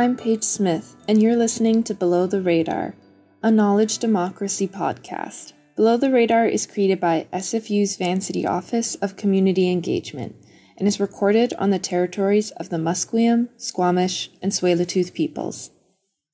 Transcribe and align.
I'm 0.00 0.16
Paige 0.16 0.44
Smith, 0.44 0.96
and 1.06 1.20
you're 1.20 1.36
listening 1.36 1.82
to 1.82 1.92
Below 1.92 2.26
the 2.26 2.40
Radar, 2.40 2.94
a 3.42 3.50
knowledge 3.50 3.98
democracy 3.98 4.66
podcast. 4.66 5.52
Below 5.76 5.98
the 5.98 6.10
Radar 6.10 6.46
is 6.46 6.66
created 6.66 6.98
by 6.98 7.26
SFU's 7.34 7.96
Vancity 7.96 8.46
Office 8.46 8.94
of 8.94 9.18
Community 9.18 9.70
Engagement 9.70 10.36
and 10.78 10.88
is 10.88 11.00
recorded 11.00 11.52
on 11.58 11.68
the 11.68 11.78
territories 11.78 12.50
of 12.52 12.70
the 12.70 12.78
Musqueam, 12.78 13.50
Squamish, 13.58 14.30
and 14.40 14.52
Tsleil-Waututh 14.52 15.12
peoples. 15.12 15.68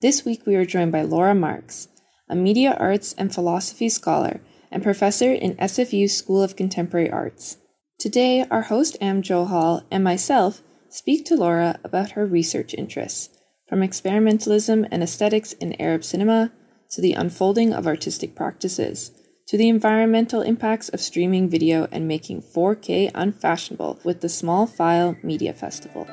This 0.00 0.24
week 0.24 0.46
we 0.46 0.54
are 0.54 0.64
joined 0.64 0.92
by 0.92 1.02
Laura 1.02 1.34
Marks, 1.34 1.88
a 2.30 2.36
media 2.36 2.76
arts 2.78 3.16
and 3.18 3.34
philosophy 3.34 3.88
scholar 3.88 4.40
and 4.70 4.80
professor 4.80 5.32
in 5.32 5.56
SFU's 5.56 6.16
School 6.16 6.40
of 6.40 6.54
Contemporary 6.54 7.10
Arts. 7.10 7.56
Today, 7.98 8.46
our 8.48 8.62
host 8.62 8.96
Am 9.00 9.22
Johal 9.22 9.82
and 9.90 10.04
myself 10.04 10.62
speak 10.88 11.24
to 11.24 11.34
Laura 11.34 11.80
about 11.82 12.12
her 12.12 12.24
research 12.24 12.72
interests, 12.72 13.30
from 13.66 13.80
experimentalism 13.80 14.86
and 14.90 15.02
aesthetics 15.02 15.52
in 15.54 15.80
Arab 15.80 16.04
cinema 16.04 16.52
to 16.90 17.00
the 17.00 17.12
unfolding 17.12 17.72
of 17.72 17.86
artistic 17.86 18.34
practices 18.34 19.10
to 19.46 19.56
the 19.56 19.68
environmental 19.68 20.42
impacts 20.42 20.88
of 20.88 21.00
streaming 21.00 21.48
video 21.48 21.86
and 21.92 22.08
making 22.08 22.42
4K 22.42 23.10
unfashionable 23.14 24.00
with 24.04 24.20
the 24.20 24.28
Small 24.28 24.66
File 24.66 25.16
Media 25.22 25.52
Festival. 25.52 26.06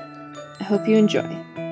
I 0.60 0.64
hope 0.64 0.88
you 0.88 0.98
enjoy. 0.98 1.63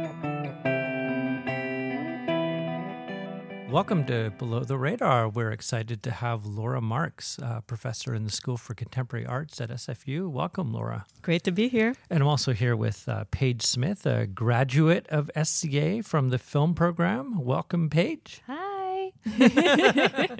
Welcome 3.71 4.03
to 4.07 4.31
Below 4.31 4.65
the 4.65 4.77
Radar. 4.77 5.29
We're 5.29 5.51
excited 5.51 6.03
to 6.03 6.11
have 6.11 6.45
Laura 6.45 6.81
Marks, 6.81 7.39
uh, 7.39 7.61
professor 7.61 8.13
in 8.13 8.25
the 8.25 8.29
School 8.29 8.57
for 8.57 8.73
Contemporary 8.73 9.25
Arts 9.25 9.61
at 9.61 9.69
SFU. 9.69 10.29
Welcome, 10.29 10.73
Laura. 10.73 11.05
Great 11.21 11.45
to 11.45 11.53
be 11.53 11.69
here. 11.69 11.95
And 12.09 12.21
I'm 12.21 12.27
also 12.27 12.51
here 12.51 12.75
with 12.75 13.07
uh, 13.07 13.23
Paige 13.31 13.61
Smith, 13.61 14.05
a 14.05 14.27
graduate 14.27 15.07
of 15.07 15.31
SCA 15.41 16.03
from 16.03 16.31
the 16.31 16.37
film 16.37 16.73
program. 16.73 17.45
Welcome, 17.45 17.89
Paige. 17.89 18.41
Hi. 18.45 18.60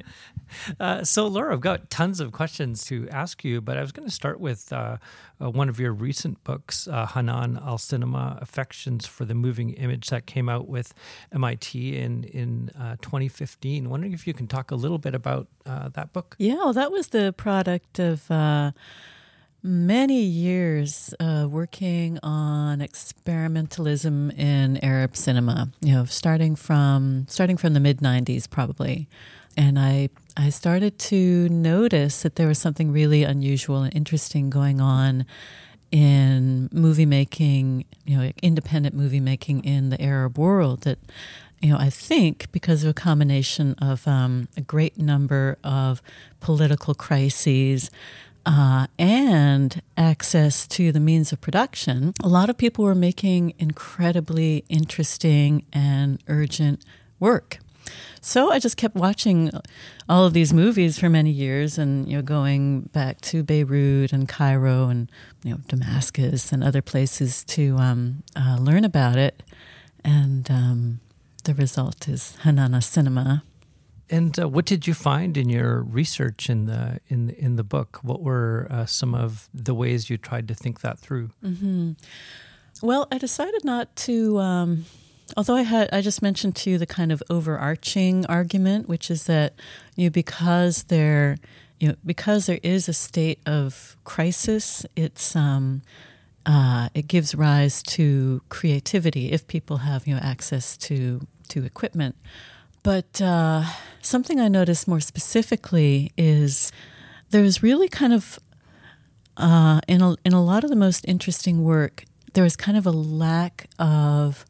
uh, 0.80 1.04
so, 1.04 1.28
Laura, 1.28 1.54
I've 1.54 1.62
got 1.62 1.90
tons 1.90 2.20
of 2.20 2.32
questions 2.32 2.86
to 2.86 3.08
ask 3.10 3.44
you, 3.44 3.62
but 3.62 3.78
I 3.78 3.82
was 3.82 3.92
going 3.92 4.08
to 4.08 4.14
start 4.14 4.40
with 4.40 4.74
uh, 4.74 4.98
uh, 5.40 5.50
one 5.50 5.70
of 5.70 5.80
your 5.80 5.94
recent 5.94 6.44
books, 6.44 6.88
uh, 6.88 7.06
Hanan 7.06 7.60
al 7.64 7.78
Cinema 7.78 8.38
Affections 8.42 9.06
for 9.06 9.26
the 9.26 9.36
Moving 9.36 9.72
Image, 9.72 10.08
that 10.10 10.26
came 10.26 10.50
out 10.50 10.68
with 10.68 10.94
MIT 11.32 11.98
in, 11.98 12.24
in 12.26 12.72
uh, 12.78 12.96
2015. 13.02 13.90
Wondering 13.90 14.14
if 14.14 14.26
you 14.26 14.34
can 14.34 14.48
talk 14.48 14.72
a 14.72 14.76
little 14.76 14.98
bit 14.98 15.14
about 15.14 15.48
uh, 15.66 15.90
that 15.90 16.12
book? 16.14 16.36
Yeah, 16.40 16.56
well, 16.56 16.74
that 16.74 16.92
was 16.92 17.10
the 17.10 17.34
product 17.34 18.00
of 18.00 18.30
many 19.64 20.22
years 20.22 21.14
uh, 21.20 21.48
working 21.50 22.18
on 22.24 22.80
experimentalism 22.80 24.38
in 24.38 24.78
Arab 24.84 25.16
cinema. 25.16 25.70
You 25.82 25.94
know, 25.94 26.06
starting 26.06 26.56
from 26.56 27.26
starting 27.30 27.58
from 27.58 27.74
the 27.74 27.80
mid 27.80 28.00
'90s, 28.00 28.50
probably, 28.50 29.08
and 29.56 29.78
I 29.78 30.10
I 30.36 30.50
started 30.50 30.98
to 31.00 31.50
notice 31.50 32.22
that 32.24 32.36
there 32.36 32.48
was 32.48 32.58
something 32.58 32.92
really 32.92 33.24
unusual 33.24 33.84
and 33.84 33.94
interesting 33.96 34.50
going 34.50 34.82
on 34.82 35.26
in 35.92 36.70
movie 36.72 37.06
making. 37.06 37.86
You 38.06 38.18
know, 38.18 38.32
independent 38.42 38.96
movie 38.96 39.20
making 39.20 39.64
in 39.64 39.90
the 39.90 40.02
Arab 40.02 40.38
world 40.38 40.82
that. 40.82 41.00
You 41.64 41.70
know, 41.70 41.78
I 41.78 41.92
think 41.92 42.52
because 42.52 42.84
of 42.84 42.90
a 42.90 42.94
combination 42.96 43.76
of 43.80 44.08
um, 44.08 44.48
a 44.58 44.62
great 44.62 44.98
number 44.98 45.60
of 45.64 46.02
political 46.40 46.96
crises, 46.96 47.92
uh, 48.46 48.88
and 48.98 49.82
access 49.98 50.68
to 50.68 50.92
the 50.92 51.00
means 51.00 51.32
of 51.32 51.42
production, 51.42 52.14
a 52.24 52.28
lot 52.28 52.50
of 52.50 52.58
people 52.58 52.86
were 52.86 52.96
making 52.96 53.54
incredibly 53.60 54.66
interesting 54.70 55.66
and 55.72 56.22
urgent 56.28 56.84
work. 57.20 57.60
So 58.22 58.52
I 58.52 58.60
just 58.60 58.78
kept 58.78 58.96
watching 58.96 59.52
all 60.08 60.26
of 60.26 60.34
these 60.34 60.54
movies 60.54 61.00
for 61.00 61.10
many 61.10 61.32
years, 61.32 61.78
and 61.80 62.08
you 62.08 62.18
know, 62.18 62.22
going 62.22 62.82
back 62.94 63.20
to 63.22 63.44
Beirut 63.44 64.14
and 64.14 64.30
Cairo 64.30 64.90
and 64.90 65.10
you 65.44 65.52
know 65.52 65.60
Damascus 65.68 66.52
and 66.52 66.64
other 66.64 66.84
places 66.84 67.44
to 67.46 67.78
um, 67.78 68.24
uh, 68.36 68.58
learn 68.60 68.86
about 68.86 69.18
it. 69.18 69.42
And 70.04 70.50
um, 70.52 71.00
the 71.44 71.56
result 71.56 72.08
is 72.08 72.38
Hanan 72.44 72.76
al 72.76 72.82
Cinema, 72.82 73.44
and 74.12 74.38
uh, 74.38 74.50
what 74.50 74.66
did 74.66 74.86
you 74.86 74.94
find 74.94 75.38
in 75.38 75.50
your 75.50 75.82
research 75.82 76.50
in 76.50 76.66
the 76.66 77.00
in 77.08 77.30
in 77.30 77.56
the 77.56 77.64
book? 77.64 78.00
What 78.04 78.22
were 78.22 78.68
uh, 78.70 78.86
some 78.86 79.16
of 79.16 79.50
the 79.54 79.74
ways 79.74 80.10
you 80.10 80.18
tried 80.18 80.48
to 80.50 80.54
think 80.54 80.82
that 80.82 81.00
through? 81.00 81.30
Mm-hmm. 81.44 81.94
Well, 82.82 83.08
I 83.12 83.18
decided 83.18 83.64
not 83.64 83.96
to. 84.08 84.38
Um, 84.40 84.86
although 85.38 85.56
I 85.56 85.62
had, 85.62 85.90
I 85.94 86.02
just 86.02 86.22
mentioned 86.22 86.56
to 86.58 86.72
you 86.72 86.78
the 86.78 86.86
kind 86.86 87.12
of 87.12 87.24
overarching 87.30 88.26
argument, 88.26 88.90
which 88.90 89.10
is 89.10 89.26
that 89.26 89.54
you 89.96 90.08
know, 90.08 90.12
because 90.12 90.84
there, 90.84 91.38
you 91.80 91.88
know, 91.88 91.96
because 92.06 92.48
there 92.48 92.60
is 92.64 92.90
a 92.90 92.94
state 92.94 93.40
of 93.46 93.96
crisis, 94.04 94.86
it's 94.98 95.36
um, 95.38 95.84
uh, 96.46 96.90
it 96.94 97.08
gives 97.08 97.34
rise 97.34 97.82
to 97.84 98.42
creativity 98.50 99.32
if 99.32 99.48
people 99.48 99.78
have 99.78 100.06
you 100.06 100.16
know 100.16 100.22
access 100.22 100.76
to 100.78 101.26
to 101.48 101.64
equipment. 101.64 102.16
But 102.84 103.22
uh, 103.22 103.64
something 104.02 104.40
I 104.40 104.48
noticed 104.48 104.88
more 104.88 105.00
specifically 105.00 106.12
is 106.18 106.72
there's 107.30 107.64
really 107.64 107.88
kind 107.88 108.14
of 108.14 108.40
uh, 109.38 109.80
in 109.88 110.02
a, 110.02 110.16
in 110.26 110.34
a 110.34 110.44
lot 110.44 110.64
of 110.64 110.70
the 110.70 110.76
most 110.76 111.06
interesting 111.08 111.64
work, 111.64 112.04
there 112.34 112.44
was 112.44 112.56
kind 112.56 112.78
of 112.78 112.86
a 112.86 112.92
lack 112.92 113.68
of 113.80 114.46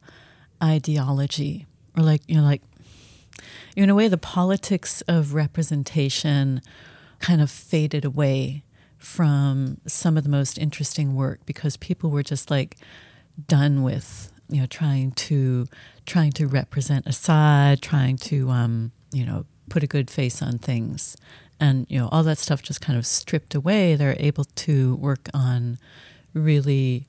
ideology, 0.62 1.66
or 1.96 2.02
like 2.02 2.22
you 2.28 2.36
know, 2.36 2.42
like 2.42 2.62
in 3.76 3.88
a 3.88 3.94
way, 3.94 4.08
the 4.08 4.18
politics 4.18 5.02
of 5.08 5.34
representation 5.34 6.60
kind 7.20 7.40
of 7.40 7.50
faded 7.50 8.04
away 8.04 8.64
from 8.98 9.78
some 9.86 10.16
of 10.16 10.24
the 10.24 10.28
most 10.28 10.58
interesting 10.58 11.14
work 11.14 11.40
because 11.46 11.76
people 11.76 12.10
were 12.10 12.22
just 12.22 12.50
like 12.50 12.76
done 13.48 13.82
with 13.82 14.32
you 14.48 14.60
know 14.60 14.66
trying 14.66 15.10
to 15.12 15.66
trying 16.06 16.32
to 16.32 16.46
represent 16.46 17.06
a 17.06 17.12
side, 17.12 17.80
trying 17.80 18.16
to, 18.16 18.50
um, 18.50 18.92
you 19.12 19.24
know, 19.24 19.46
put 19.68 19.82
a 19.82 19.86
good 19.86 20.10
face 20.10 20.42
on 20.42 20.58
things. 20.58 21.16
And, 21.60 21.86
you 21.88 21.98
know, 21.98 22.08
all 22.10 22.22
that 22.24 22.38
stuff 22.38 22.62
just 22.62 22.80
kind 22.80 22.98
of 22.98 23.06
stripped 23.06 23.54
away. 23.54 23.94
They're 23.94 24.16
able 24.18 24.44
to 24.44 24.96
work 24.96 25.28
on 25.32 25.78
really 26.34 27.06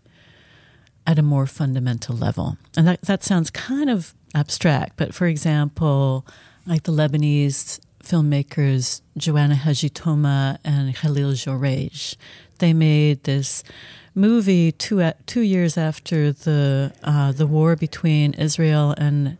at 1.08 1.20
a 1.20 1.24
more 1.24 1.46
fundamental 1.48 2.16
level. 2.16 2.58
And 2.78 2.88
that, 2.88 3.02
that 3.02 3.24
sounds 3.24 3.50
kind 3.50 3.90
of 3.90 4.14
abstract, 4.34 4.94
but 4.98 5.14
for 5.14 5.28
example, 5.28 6.26
like 6.66 6.84
the 6.84 6.92
Lebanese 6.92 7.80
filmmakers 8.04 9.02
Joana 9.18 9.56
Hadjithomas 9.56 10.58
and 10.64 10.96
Khalil 10.96 11.34
Joreige, 11.34 12.16
they 12.60 12.74
made 12.74 13.24
this 13.24 13.64
movie 14.16 14.72
two 14.72 15.12
two 15.26 15.42
years 15.42 15.78
after 15.78 16.32
the 16.32 16.94
uh, 17.04 17.32
the 17.32 17.48
war 17.48 17.76
between 17.76 18.34
Israel 18.34 18.94
and 18.98 19.38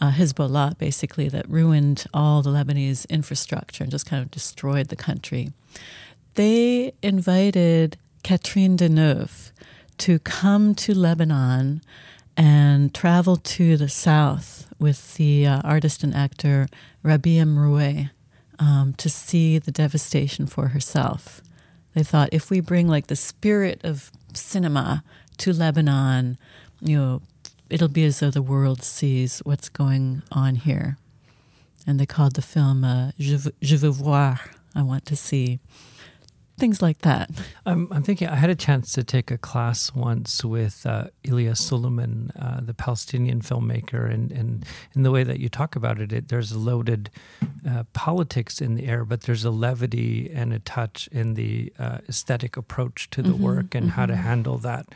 uh, 0.00 0.10
Hezbollah, 0.10 0.78
basically 0.78 1.28
that 1.28 1.48
ruined 1.48 2.04
all 2.12 2.42
the 2.42 2.50
Lebanese 2.50 3.08
infrastructure 3.08 3.84
and 3.84 3.90
just 3.90 4.06
kind 4.06 4.22
of 4.22 4.30
destroyed 4.30 4.88
the 4.88 4.96
country. 4.96 5.52
They 6.34 6.92
invited 7.02 7.96
Catherine 8.22 8.76
Deneuve 8.76 9.52
to 9.98 10.18
come 10.18 10.74
to 10.74 10.94
Lebanon 10.94 11.82
and 12.36 12.92
travel 12.92 13.36
to 13.36 13.76
the 13.76 13.88
south 13.88 14.68
with 14.78 15.14
the 15.14 15.46
uh, 15.46 15.60
artist 15.64 16.02
and 16.02 16.14
actor 16.14 16.68
Rabih 17.02 17.44
Mroué 17.44 18.10
um, 18.58 18.94
to 18.98 19.08
see 19.08 19.58
the 19.58 19.70
devastation 19.70 20.46
for 20.46 20.68
herself. 20.68 21.40
They 21.94 22.02
thought 22.02 22.28
if 22.32 22.50
we 22.50 22.60
bring 22.60 22.88
like 22.88 23.06
the 23.06 23.16
spirit 23.16 23.80
of 23.82 24.10
cinema 24.34 25.02
to 25.38 25.52
Lebanon, 25.52 26.36
you 26.80 26.98
know, 26.98 27.22
it'll 27.70 27.88
be 27.88 28.04
as 28.04 28.20
though 28.20 28.30
the 28.30 28.42
world 28.42 28.82
sees 28.82 29.40
what's 29.40 29.68
going 29.68 30.22
on 30.32 30.56
here. 30.56 30.98
And 31.86 32.00
they 32.00 32.06
called 32.06 32.34
the 32.34 32.42
film 32.42 32.84
uh, 32.84 33.12
Je, 33.18 33.36
veux, 33.36 33.52
Je 33.60 33.76
veux 33.76 33.90
voir, 33.90 34.40
I 34.74 34.82
want 34.82 35.06
to 35.06 35.16
see 35.16 35.60
things 36.58 36.80
like 36.80 36.98
that. 36.98 37.30
I'm, 37.64 37.88
I'm, 37.92 38.02
thinking, 38.02 38.28
I 38.28 38.36
had 38.36 38.50
a 38.50 38.54
chance 38.54 38.92
to 38.92 39.04
take 39.04 39.30
a 39.30 39.38
class 39.38 39.94
once 39.94 40.44
with 40.44 40.86
uh, 40.86 41.08
Elia 41.24 41.54
Suleiman, 41.54 42.30
uh, 42.38 42.60
the 42.62 42.74
Palestinian 42.74 43.40
filmmaker, 43.40 44.10
and, 44.10 44.32
and 44.32 44.64
in 44.94 45.02
the 45.02 45.10
way 45.10 45.22
that 45.22 45.38
you 45.38 45.48
talk 45.48 45.76
about 45.76 46.00
it, 46.00 46.12
it 46.12 46.28
there's 46.28 46.52
a 46.52 46.58
loaded 46.58 47.10
uh, 47.68 47.84
politics 47.92 48.60
in 48.60 48.74
the 48.74 48.86
air, 48.86 49.04
but 49.04 49.22
there's 49.22 49.44
a 49.44 49.50
levity 49.50 50.30
and 50.32 50.52
a 50.52 50.58
touch 50.58 51.08
in 51.12 51.34
the 51.34 51.72
uh, 51.78 51.98
aesthetic 52.08 52.56
approach 52.56 53.10
to 53.10 53.22
the 53.22 53.30
mm-hmm, 53.30 53.42
work 53.42 53.74
and 53.74 53.86
mm-hmm. 53.86 54.00
how 54.00 54.06
to 54.06 54.14
mm-hmm. 54.14 54.22
handle 54.22 54.58
that 54.58 54.86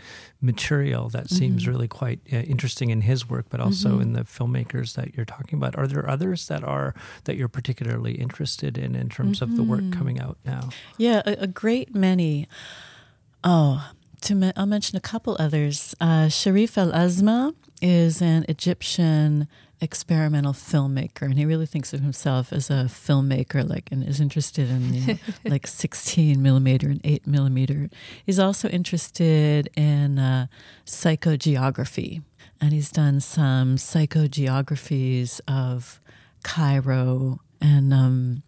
material 0.40 1.08
that 1.10 1.24
mm-hmm. 1.24 1.36
seems 1.36 1.68
really 1.68 1.88
quite 1.88 2.20
uh, 2.32 2.36
interesting 2.36 2.90
in 2.90 3.02
his 3.02 3.28
work, 3.28 3.46
but 3.50 3.60
also 3.60 3.90
mm-hmm. 3.90 4.02
in 4.02 4.12
the 4.14 4.22
filmmakers 4.22 4.94
that 4.94 5.14
you're 5.14 5.26
talking 5.26 5.58
about. 5.58 5.76
Are 5.76 5.86
there 5.86 6.08
others 6.08 6.48
that 6.48 6.64
are 6.64 6.94
that 7.24 7.36
you're 7.36 7.48
particularly 7.48 8.12
interested 8.12 8.78
in 8.78 8.94
in 8.94 9.08
terms 9.08 9.42
of 9.42 9.56
the 9.56 9.62
work 9.62 9.80
mm-hmm. 9.80 9.98
coming 9.98 10.20
out 10.20 10.38
now? 10.44 10.70
Yeah, 10.96 11.22
a, 11.26 11.32
a 11.32 11.46
great 11.50 11.94
many. 11.94 12.46
Oh, 13.44 13.90
to 14.22 14.34
me- 14.34 14.52
I'll 14.56 14.66
mention 14.66 14.96
a 14.96 15.00
couple 15.00 15.36
others. 15.38 15.94
Uh, 16.00 16.26
Sherif 16.26 16.76
El 16.76 16.92
Azma 16.92 17.54
is 17.80 18.20
an 18.20 18.44
Egyptian 18.48 19.48
experimental 19.82 20.52
filmmaker, 20.52 21.22
and 21.22 21.38
he 21.38 21.46
really 21.46 21.64
thinks 21.64 21.94
of 21.94 22.00
himself 22.00 22.52
as 22.52 22.68
a 22.68 22.84
filmmaker, 22.84 23.66
like, 23.66 23.90
and 23.90 24.04
is 24.06 24.20
interested 24.20 24.68
in 24.68 24.92
you 24.92 25.06
know, 25.14 25.18
like 25.44 25.66
16 25.66 26.42
millimeter 26.42 26.88
and 26.88 27.00
8 27.02 27.26
millimeter. 27.26 27.88
He's 28.26 28.38
also 28.38 28.68
interested 28.68 29.70
in 29.74 30.18
uh, 30.18 30.48
psychogeography, 30.84 32.22
and 32.60 32.72
he's 32.72 32.90
done 32.90 33.20
some 33.20 33.76
psychogeographies 33.76 35.40
of 35.48 35.98
Cairo 36.42 37.40
and 37.60 37.92
um, 37.94 38.42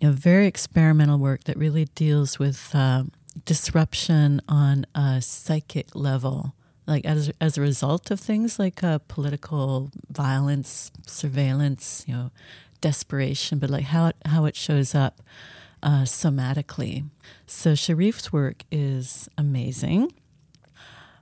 you 0.00 0.08
know, 0.08 0.14
very 0.14 0.46
experimental 0.46 1.18
work 1.18 1.44
that 1.44 1.56
really 1.56 1.86
deals 1.94 2.38
with 2.38 2.70
uh, 2.74 3.04
disruption 3.44 4.40
on 4.48 4.86
a 4.94 5.20
psychic 5.20 5.94
level 5.94 6.54
like 6.88 7.04
as 7.04 7.30
as 7.40 7.58
a 7.58 7.60
result 7.60 8.10
of 8.10 8.18
things 8.18 8.58
like 8.58 8.82
uh, 8.82 8.98
political 9.06 9.90
violence, 10.10 10.90
surveillance, 11.06 12.02
you 12.08 12.14
know, 12.14 12.30
desperation, 12.80 13.58
but 13.58 13.70
like 13.70 13.84
how 13.84 14.06
it, 14.06 14.16
how 14.24 14.46
it 14.46 14.56
shows 14.56 14.94
up 14.94 15.20
uh, 15.82 16.02
somatically. 16.02 17.04
So 17.46 17.72
Sherif's 17.72 18.32
work 18.32 18.64
is 18.72 19.28
amazing. 19.36 20.14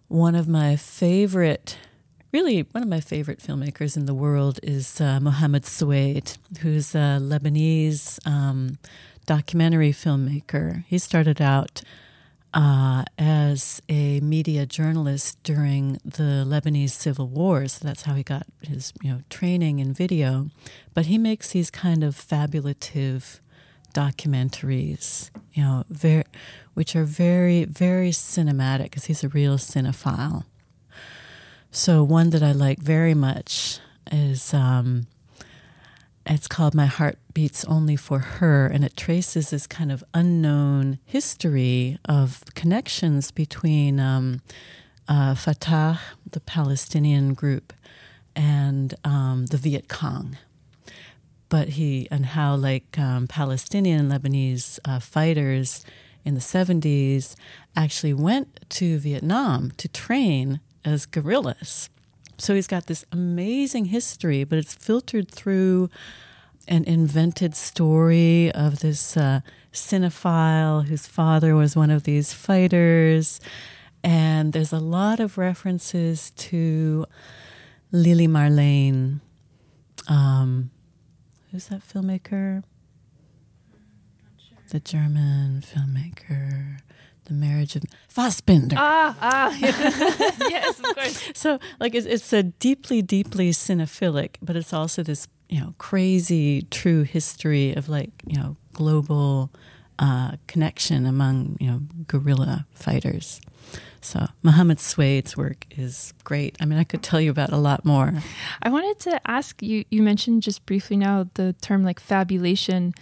One 0.08 0.36
of 0.36 0.46
my 0.46 0.76
favorite, 0.76 1.76
really 2.32 2.62
one 2.72 2.82
of 2.82 2.88
my 2.88 3.00
favorite 3.00 3.40
filmmakers 3.40 3.96
in 3.96 4.06
the 4.06 4.14
world 4.14 4.60
is 4.62 5.00
uh, 5.00 5.20
Mohammed 5.20 5.64
Soueid, 5.64 6.36
who's 6.60 6.94
a 6.94 7.18
Lebanese 7.20 8.18
um, 8.26 8.78
documentary 9.26 9.92
filmmaker. 9.92 10.84
He 10.86 10.98
started 10.98 11.40
out 11.40 11.82
uh, 12.54 13.04
as 13.18 13.82
a 13.88 14.20
media 14.20 14.64
journalist 14.64 15.38
during 15.42 16.00
the 16.04 16.44
Lebanese 16.46 16.90
civil 16.90 17.28
wars. 17.28 17.74
So 17.74 17.86
that's 17.86 18.02
how 18.02 18.14
he 18.14 18.22
got 18.22 18.46
his 18.62 18.92
you 19.02 19.12
know 19.12 19.20
training 19.28 19.78
in 19.78 19.92
video. 19.92 20.50
But 20.94 21.06
he 21.06 21.18
makes 21.18 21.50
these 21.50 21.70
kind 21.70 22.02
of 22.02 22.16
fabulative 22.16 23.40
documentaries, 23.92 25.30
you 25.52 25.62
know, 25.62 25.84
very, 25.88 26.24
which 26.74 26.94
are 26.96 27.04
very 27.04 27.64
very 27.64 28.10
cinematic 28.10 28.84
because 28.84 29.04
he's 29.06 29.24
a 29.24 29.28
real 29.28 29.58
cinephile. 29.58 30.44
So 31.76 32.02
one 32.02 32.30
that 32.30 32.42
I 32.42 32.52
like 32.52 32.78
very 32.78 33.12
much 33.12 33.80
is. 34.10 34.54
Um, 34.54 35.08
it's 36.24 36.48
called 36.48 36.74
My 36.74 36.86
Heart 36.86 37.18
Beats 37.34 37.66
Only 37.66 37.96
for 37.96 38.18
Her, 38.18 38.66
and 38.66 38.82
it 38.82 38.96
traces 38.96 39.50
this 39.50 39.66
kind 39.66 39.92
of 39.92 40.02
unknown 40.14 40.98
history 41.04 41.98
of 42.06 42.42
connections 42.54 43.30
between 43.30 44.00
um, 44.00 44.40
uh, 45.06 45.34
Fatah, 45.34 46.00
the 46.28 46.40
Palestinian 46.40 47.34
group, 47.34 47.74
and 48.34 48.94
um, 49.04 49.44
the 49.50 49.58
Viet 49.58 49.86
Cong. 49.86 50.38
But 51.50 51.68
he, 51.68 52.08
and 52.10 52.24
how 52.24 52.56
like 52.56 52.98
um, 52.98 53.28
Palestinian 53.28 54.08
Lebanese 54.08 54.78
uh, 54.86 54.98
fighters 54.98 55.84
in 56.24 56.32
the 56.32 56.40
70s 56.40 57.36
actually 57.76 58.14
went 58.14 58.64
to 58.70 58.98
Vietnam 58.98 59.72
to 59.76 59.88
train 59.88 60.60
as 60.86 61.04
guerrillas 61.04 61.90
so 62.38 62.54
he's 62.54 62.66
got 62.66 62.86
this 62.86 63.04
amazing 63.12 63.86
history, 63.86 64.44
but 64.44 64.58
it's 64.58 64.74
filtered 64.74 65.30
through 65.30 65.88
an 66.68 66.84
invented 66.84 67.54
story 67.54 68.52
of 68.52 68.80
this 68.80 69.16
uh, 69.16 69.40
cinephile 69.72 70.86
whose 70.86 71.06
father 71.06 71.54
was 71.54 71.76
one 71.76 71.90
of 71.90 72.02
these 72.02 72.32
fighters. 72.32 73.40
And 74.02 74.52
there's 74.52 74.72
a 74.72 74.78
lot 74.78 75.18
of 75.18 75.38
references 75.38 76.30
to 76.32 77.06
Lili 77.90 78.28
Marleen. 78.28 79.20
Um, 80.08 80.70
who's 81.50 81.68
that 81.68 81.80
filmmaker? 81.80 82.64
The 84.70 84.80
German 84.80 85.62
filmmaker 85.62 86.80
the 87.26 87.34
marriage 87.34 87.76
of 87.76 87.84
Fassbinder. 88.12 88.74
Ah, 88.76 89.16
ah, 89.20 89.56
yes, 89.60 90.78
of 90.78 90.94
course. 90.94 91.22
So, 91.34 91.58
like, 91.78 91.94
it's, 91.94 92.06
it's 92.06 92.32
a 92.32 92.42
deeply, 92.42 93.02
deeply 93.02 93.50
cinephilic, 93.50 94.36
but 94.42 94.56
it's 94.56 94.72
also 94.72 95.02
this, 95.02 95.28
you 95.48 95.60
know, 95.60 95.74
crazy 95.78 96.62
true 96.70 97.02
history 97.02 97.74
of 97.74 97.88
like, 97.88 98.10
you 98.26 98.36
know, 98.36 98.56
global 98.72 99.50
uh, 99.98 100.32
connection 100.46 101.06
among, 101.06 101.56
you 101.60 101.70
know, 101.70 101.82
guerrilla 102.06 102.66
fighters. 102.72 103.40
So 104.00 104.26
Mohammed 104.42 104.78
Soueid's 104.78 105.36
work 105.36 105.66
is 105.70 106.14
great. 106.22 106.56
I 106.60 106.64
mean, 106.64 106.78
I 106.78 106.84
could 106.84 107.02
tell 107.02 107.20
you 107.20 107.30
about 107.30 107.52
a 107.52 107.56
lot 107.56 107.84
more. 107.84 108.12
I 108.62 108.68
wanted 108.68 109.00
to 109.10 109.20
ask 109.28 109.60
you. 109.62 109.84
You 109.90 110.02
mentioned 110.02 110.42
just 110.42 110.64
briefly 110.64 110.96
now 110.96 111.28
the 111.34 111.54
term 111.60 111.82
like 111.84 111.98
fabulation. 111.98 112.94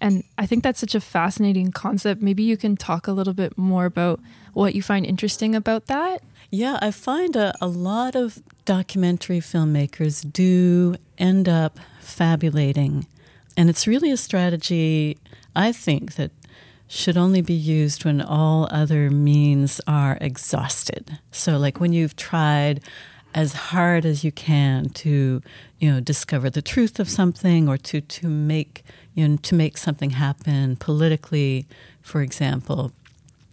And 0.00 0.24
I 0.36 0.46
think 0.46 0.62
that's 0.62 0.80
such 0.80 0.94
a 0.94 1.00
fascinating 1.00 1.72
concept. 1.72 2.22
Maybe 2.22 2.42
you 2.42 2.56
can 2.56 2.76
talk 2.76 3.08
a 3.08 3.12
little 3.12 3.34
bit 3.34 3.58
more 3.58 3.84
about 3.84 4.20
what 4.52 4.74
you 4.74 4.82
find 4.82 5.04
interesting 5.04 5.54
about 5.54 5.86
that. 5.86 6.22
Yeah, 6.50 6.78
I 6.80 6.90
find 6.90 7.36
a, 7.36 7.54
a 7.60 7.66
lot 7.66 8.14
of 8.14 8.42
documentary 8.64 9.40
filmmakers 9.40 10.30
do 10.32 10.96
end 11.18 11.48
up 11.48 11.78
fabulating. 12.00 13.06
And 13.56 13.68
it's 13.68 13.86
really 13.86 14.10
a 14.10 14.16
strategy, 14.16 15.18
I 15.54 15.72
think, 15.72 16.14
that 16.14 16.30
should 16.86 17.18
only 17.18 17.42
be 17.42 17.54
used 17.54 18.04
when 18.04 18.22
all 18.22 18.66
other 18.70 19.10
means 19.10 19.80
are 19.86 20.16
exhausted. 20.20 21.18
So, 21.30 21.58
like 21.58 21.80
when 21.80 21.92
you've 21.92 22.16
tried 22.16 22.80
as 23.34 23.52
hard 23.52 24.06
as 24.06 24.24
you 24.24 24.32
can 24.32 24.88
to, 24.88 25.42
you 25.78 25.92
know, 25.92 26.00
discover 26.00 26.48
the 26.48 26.62
truth 26.62 26.98
of 26.98 27.10
something 27.10 27.68
or 27.68 27.76
to, 27.76 28.00
to 28.00 28.28
make 28.28 28.82
you 29.18 29.26
know, 29.26 29.36
to 29.36 29.54
make 29.56 29.76
something 29.76 30.10
happen 30.10 30.76
politically, 30.76 31.66
for 32.00 32.22
example, 32.22 32.92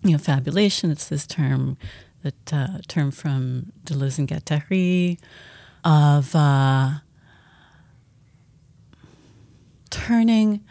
you 0.03 0.11
know, 0.11 0.19
fabulation. 0.19 0.91
It's 0.91 1.07
this 1.09 1.25
term 1.25 1.77
that 2.21 2.53
uh, 2.53 2.67
term 2.87 3.09
from 3.09 3.71
Deleuze 3.83 4.19
and 4.19 4.27
Guattari 4.27 5.17
of 5.83 6.35
uh, 6.35 6.99
turning. 9.89 10.63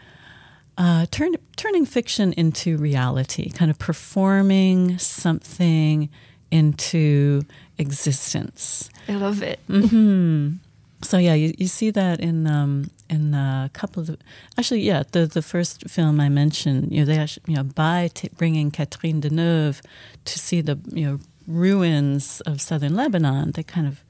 Uh, 0.77 1.05
turn, 1.09 1.33
turning 1.55 1.85
fiction 1.85 2.33
into 2.33 2.77
reality, 2.77 3.49
kind 3.49 3.71
of 3.71 3.79
performing 3.79 4.97
something 4.97 6.09
into 6.51 7.43
existence. 7.77 8.89
I 9.07 9.13
love 9.13 9.41
it. 9.41 9.61
Mm-hmm. 9.69 10.55
So 11.01 11.17
yeah, 11.17 11.33
you, 11.33 11.53
you 11.57 11.67
see 11.67 11.91
that 11.91 12.19
in 12.19 12.47
um, 12.47 12.89
in 13.09 13.33
a 13.33 13.69
couple 13.73 14.03
of 14.03 14.17
actually 14.57 14.81
yeah 14.81 15.03
the 15.11 15.25
the 15.25 15.41
first 15.41 15.89
film 15.89 16.19
I 16.19 16.29
mentioned 16.29 16.91
you 16.91 16.99
know 16.99 17.05
they 17.05 17.17
actually, 17.17 17.43
you 17.47 17.55
know 17.55 17.63
by 17.63 18.09
t- 18.13 18.29
bringing 18.37 18.71
Catherine 18.71 19.21
Deneuve 19.21 19.81
to 20.25 20.39
see 20.39 20.61
the 20.61 20.79
you 20.91 21.05
know 21.05 21.19
ruins 21.47 22.41
of 22.41 22.61
southern 22.61 22.95
Lebanon 22.95 23.51
they 23.51 23.63
kind 23.63 23.87
of 23.87 24.03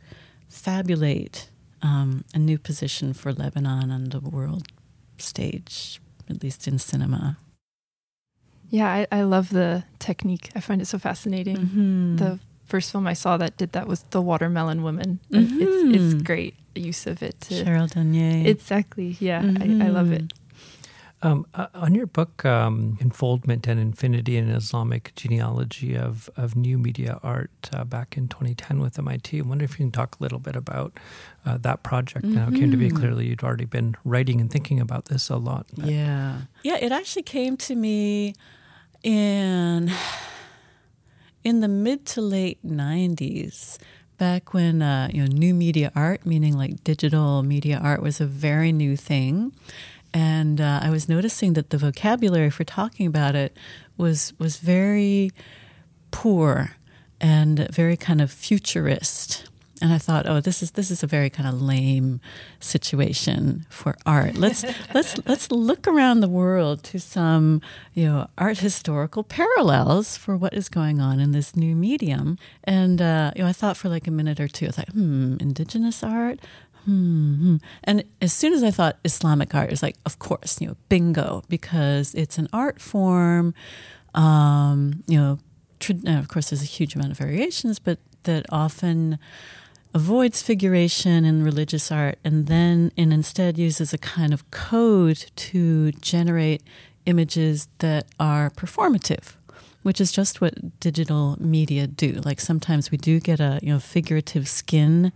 fabulate 0.48 1.50
um, 1.82 2.24
a 2.34 2.40
new 2.40 2.58
position 2.58 3.14
for 3.14 3.34
Lebanon 3.34 3.92
on 3.92 4.06
the 4.06 4.20
world 4.20 4.68
stage 5.18 6.00
at 6.30 6.42
least 6.42 6.68
in 6.68 6.80
cinema. 6.80 7.38
Yeah, 8.70 8.88
I, 8.88 9.08
I 9.12 9.22
love 9.22 9.50
the 9.50 9.84
technique. 10.00 10.50
I 10.56 10.60
find 10.60 10.82
it 10.82 10.86
so 10.86 10.98
fascinating. 10.98 11.58
Mm-hmm. 11.58 12.16
The 12.16 12.40
first 12.66 12.92
film 12.92 13.06
I 13.06 13.14
saw 13.14 13.38
that 13.38 13.58
did 13.58 13.74
that 13.74 13.88
was 13.88 14.04
The 14.10 14.22
Watermelon 14.22 14.82
Woman. 14.82 15.20
Mm-hmm. 15.32 15.62
It's, 15.62 16.14
it's 16.16 16.24
great 16.24 16.56
use 16.76 17.08
of 17.08 17.24
it. 17.24 17.40
To, 17.42 17.64
Cheryl 17.64 17.92
Dunye. 17.92 18.46
Exactly. 18.46 19.18
Yeah, 19.20 19.42
mm-hmm. 19.42 19.82
I, 19.82 19.86
I, 19.86 19.90
love 19.90 20.12
it. 20.12 20.34
Um, 21.22 21.48
uh, 21.56 21.68
on 21.74 21.96
your 21.96 22.06
book, 22.06 22.46
um, 22.46 22.98
Enfoldment 23.02 23.68
and 23.68 23.80
Infinity 23.80 24.38
and 24.38 24.52
Islamic 24.52 25.12
Genealogy 25.16 25.96
of, 25.96 26.30
of 26.38 26.56
New 26.56 26.78
Media 26.78 27.20
Art, 27.24 27.70
uh, 27.74 27.84
back 27.84 28.16
in 28.16 28.28
2010 28.28 28.80
with 28.80 29.00
MIT, 29.00 29.40
I 29.40 29.42
wonder 29.42 29.66
if 29.66 29.72
you 29.72 29.86
can 29.86 29.92
talk 29.92 30.18
a 30.20 30.24
little 30.24 30.38
bit 30.38 30.56
about 30.56 31.00
uh, 31.46 31.58
that 31.58 31.82
project. 31.82 32.26
Mm-hmm. 32.26 32.36
Now, 32.36 32.48
it 32.50 32.60
came 32.60 32.70
to 32.70 32.78
be 32.78 32.90
mm-hmm. 32.90 32.98
clearly 32.98 33.28
you'd 33.28 33.44
already 33.44 33.66
been 33.66 33.96
writing 34.04 34.40
and 34.40 34.52
thinking 34.52 34.80
about 34.80 35.06
this 35.06 35.30
a 35.30 35.38
lot. 35.38 35.66
But. 35.76 35.86
Yeah. 35.90 36.42
Yeah, 36.64 36.78
it 36.78 36.92
actually 36.92 37.24
came 37.24 37.58
to 37.58 37.76
me 37.76 38.36
in 39.02 39.92
in 41.44 41.60
the 41.62 41.68
mid 41.68 42.06
to 42.08 42.22
late 42.22 42.60
90s 42.66 43.78
back 44.18 44.54
when 44.54 44.82
uh, 44.82 45.10
you 45.12 45.22
know 45.22 45.28
new 45.28 45.54
media 45.54 45.92
art, 45.96 46.26
meaning 46.26 46.58
like 46.58 46.84
digital 46.84 47.44
media 47.44 47.80
art, 47.82 48.02
was 48.02 48.22
a 48.22 48.26
very 48.26 48.72
new 48.72 48.96
thing, 48.96 49.54
and 50.14 50.62
uh, 50.62 50.80
I 50.82 50.90
was 50.90 51.10
noticing 51.10 51.54
that 51.54 51.70
the 51.70 51.78
vocabulary 51.78 52.50
for 52.50 52.64
talking 52.64 53.08
about 53.08 53.36
it 53.36 53.56
was 53.98 54.34
was 54.40 54.58
very 54.58 55.32
poor 56.12 56.72
and 57.20 57.68
very 57.72 57.98
kind 57.98 58.22
of 58.22 58.32
futurist. 58.32 59.50
And 59.82 59.92
I 59.92 59.98
thought, 59.98 60.26
oh, 60.28 60.40
this 60.40 60.64
is 60.64 60.72
this 60.72 60.90
is 60.90 61.04
a 61.04 61.08
very 61.08 61.30
kind 61.30 61.48
of 61.48 61.62
lame 61.62 62.22
situation 62.60 63.66
for 63.70 63.98
art. 64.06 64.36
Let's 64.36 64.64
let's 64.94 65.18
let's 65.26 65.52
look 65.52 65.88
around 65.88 66.22
the 66.22 66.30
world 66.30 66.84
to 66.86 67.00
some 67.00 67.62
you 67.94 68.06
know 68.06 68.28
art 68.38 68.60
historical 68.60 69.24
parallels 69.24 70.16
for 70.16 70.38
what 70.38 70.54
is 70.54 70.70
going 70.70 71.02
on 71.02 71.20
in 71.20 71.34
this 71.34 71.56
new 71.56 71.76
medium. 71.76 72.38
And 72.64 73.02
uh, 73.02 73.32
you 73.36 73.44
know, 73.44 73.50
I 73.50 73.54
thought 73.54 73.76
for 73.76 73.90
like 73.90 74.08
a 74.08 74.12
minute 74.12 74.40
or 74.40 74.48
two, 74.48 74.68
I 74.68 74.72
thought, 74.72 74.90
hmm, 74.90 75.36
indigenous 75.40 76.04
art. 76.04 76.40
Hmm, 76.86 77.36
hmm. 77.36 77.56
And 77.84 78.04
as 78.22 78.32
soon 78.32 78.54
as 78.54 78.64
I 78.64 78.72
thought 78.72 78.98
Islamic 79.04 79.54
art, 79.56 79.72
it's 79.72 79.82
like, 79.84 79.98
of 80.06 80.20
course, 80.20 80.62
you 80.62 80.68
know, 80.68 80.78
bingo, 80.88 81.44
because 81.50 82.14
it's 82.14 82.38
an 82.38 82.48
art 82.54 82.80
form. 82.80 83.56
Um, 84.14 85.04
you 85.08 85.20
know, 85.20 85.40
of 86.08 86.28
course, 86.30 86.52
there's 86.52 86.62
a 86.62 86.66
huge 86.66 86.96
amount 86.96 87.12
of 87.12 87.18
variations, 87.18 87.80
but 87.80 87.98
that 88.24 88.46
often 88.52 89.18
avoids 89.96 90.44
figuration 90.44 91.24
in 91.24 91.42
religious 91.42 91.90
art 91.90 92.20
and 92.26 92.48
then 92.48 92.92
and 92.98 93.14
instead 93.14 93.58
uses 93.58 93.94
a 93.94 93.98
kind 93.98 94.34
of 94.34 94.52
code 94.52 95.32
to 95.38 95.94
generate 95.94 96.62
images 97.06 97.70
that 97.80 98.06
are 98.20 98.50
performative 98.50 99.36
which 99.84 100.02
is 100.02 100.12
just 100.12 100.42
what 100.42 100.80
digital 100.80 101.38
media 101.40 101.86
do. 101.86 102.14
Like 102.26 102.42
sometimes 102.42 102.90
we 102.90 102.98
do 102.98 103.20
get 103.20 103.40
a 103.40 103.60
you 103.62 103.72
know 103.72 103.80
figurative 103.80 104.50
skin 104.50 105.14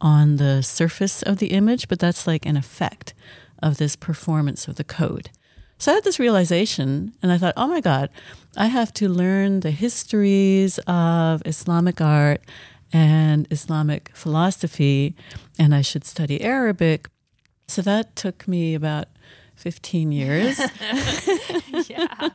on 0.00 0.36
the 0.36 0.62
surface 0.62 1.22
of 1.22 1.38
the 1.38 1.48
image 1.48 1.86
but 1.86 2.00
that's 2.00 2.26
like 2.26 2.44
an 2.46 2.56
effect 2.56 3.14
of 3.62 3.76
this 3.76 3.94
performance 3.94 4.66
of 4.66 4.74
the 4.74 4.84
code. 4.84 5.30
So 5.78 5.92
I 5.92 5.96
had 5.96 6.04
this 6.04 6.18
realization, 6.18 7.12
and 7.22 7.30
I 7.30 7.36
thought, 7.36 7.52
oh 7.54 7.66
my 7.66 7.82
God, 7.82 8.08
I 8.56 8.68
have 8.68 8.94
to 8.94 9.10
learn 9.10 9.60
the 9.60 9.70
histories 9.70 10.78
of 10.86 11.42
Islamic 11.44 12.00
art 12.00 12.40
and 12.96 13.46
Islamic 13.50 14.10
philosophy, 14.14 15.14
and 15.58 15.74
I 15.74 15.82
should 15.82 16.06
study 16.06 16.40
Arabic. 16.40 17.08
So 17.68 17.82
that 17.82 18.16
took 18.16 18.48
me 18.48 18.74
about 18.74 19.08
15 19.56 20.12
years. 20.12 20.58
yeah. 21.90 22.28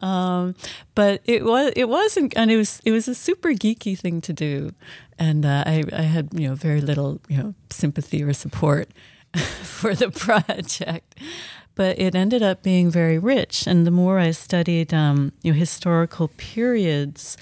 um, 0.02 0.54
but 0.94 1.20
it 1.26 1.44
was 1.44 1.72
it 1.76 1.88
wasn't 1.90 2.32
and 2.34 2.50
it 2.50 2.56
was 2.56 2.80
it 2.86 2.92
was 2.92 3.08
a 3.08 3.14
super 3.14 3.50
geeky 3.50 3.98
thing 3.98 4.22
to 4.22 4.32
do. 4.32 4.72
And 5.18 5.44
uh, 5.44 5.64
I, 5.66 5.84
I 5.92 6.02
had, 6.02 6.28
you 6.32 6.48
know, 6.48 6.54
very 6.54 6.80
little, 6.80 7.20
you 7.28 7.36
know, 7.36 7.54
sympathy 7.68 8.22
or 8.22 8.32
support 8.32 8.88
for 9.62 9.94
the 9.94 10.10
project. 10.10 11.14
But 11.74 11.98
it 11.98 12.14
ended 12.14 12.42
up 12.42 12.62
being 12.62 12.90
very 12.90 13.18
rich. 13.18 13.66
And 13.66 13.86
the 13.86 13.90
more 13.90 14.18
I 14.18 14.30
studied 14.30 14.94
um, 14.94 15.32
you 15.42 15.52
know, 15.52 15.58
historical 15.58 16.28
periods 16.38 17.36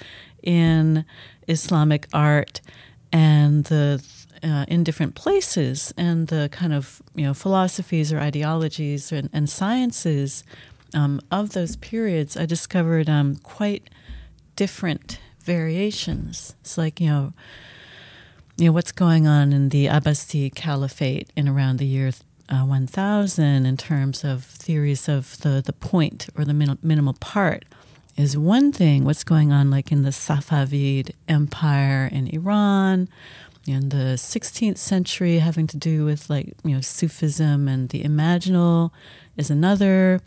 in 0.47 1.03
Islamic 1.47 2.07
art 2.13 2.61
and 3.11 3.65
the 3.65 4.01
uh, 4.43 4.65
in 4.67 4.83
different 4.83 5.15
places 5.15 5.93
and 5.97 6.27
the 6.27 6.47
kind 6.51 6.73
of 6.73 7.01
you 7.15 7.25
know 7.25 7.33
philosophies 7.33 8.13
or 8.13 8.19
ideologies 8.19 9.11
and, 9.11 9.29
and 9.33 9.49
sciences 9.49 10.43
um, 10.93 11.19
of 11.31 11.51
those 11.51 11.75
periods, 11.75 12.37
I 12.37 12.45
discovered 12.45 13.09
um, 13.09 13.35
quite 13.37 13.89
different 14.55 15.19
variations. 15.41 16.55
It's 16.61 16.77
like 16.77 17.01
you 17.01 17.09
know, 17.09 17.33
you 18.55 18.67
know 18.67 18.71
what's 18.71 18.93
going 18.93 19.27
on 19.27 19.51
in 19.51 19.69
the 19.69 19.87
Abbasid 19.87 20.55
Caliphate 20.55 21.29
in 21.35 21.49
around 21.49 21.79
the 21.79 21.85
year 21.85 22.11
uh, 22.47 22.63
1000 22.63 23.65
in 23.65 23.75
terms 23.75 24.23
of 24.23 24.45
theories 24.45 25.09
of 25.09 25.37
the 25.41 25.61
the 25.65 25.73
point 25.73 26.29
or 26.37 26.45
the 26.45 26.53
min- 26.53 26.79
minimal 26.81 27.13
part 27.19 27.65
is 28.17 28.35
one 28.35 28.71
thing. 28.71 29.05
What's 29.05 29.23
going 29.23 29.51
on, 29.51 29.69
like 29.69 29.91
in 29.91 30.01
the 30.01 30.09
Safavid 30.09 31.11
Empire 31.29 32.09
in 32.11 32.27
Iran, 32.27 33.07
in 33.67 33.89
the 33.89 34.15
16th 34.17 34.77
century, 34.77 35.37
having 35.37 35.67
to 35.67 35.77
do 35.77 36.03
with 36.03 36.29
like 36.29 36.53
you 36.63 36.75
know 36.75 36.81
Sufism 36.81 37.67
and 37.67 37.89
the 37.89 38.03
imaginal, 38.03 38.91
is 39.37 39.49
another. 39.49 40.21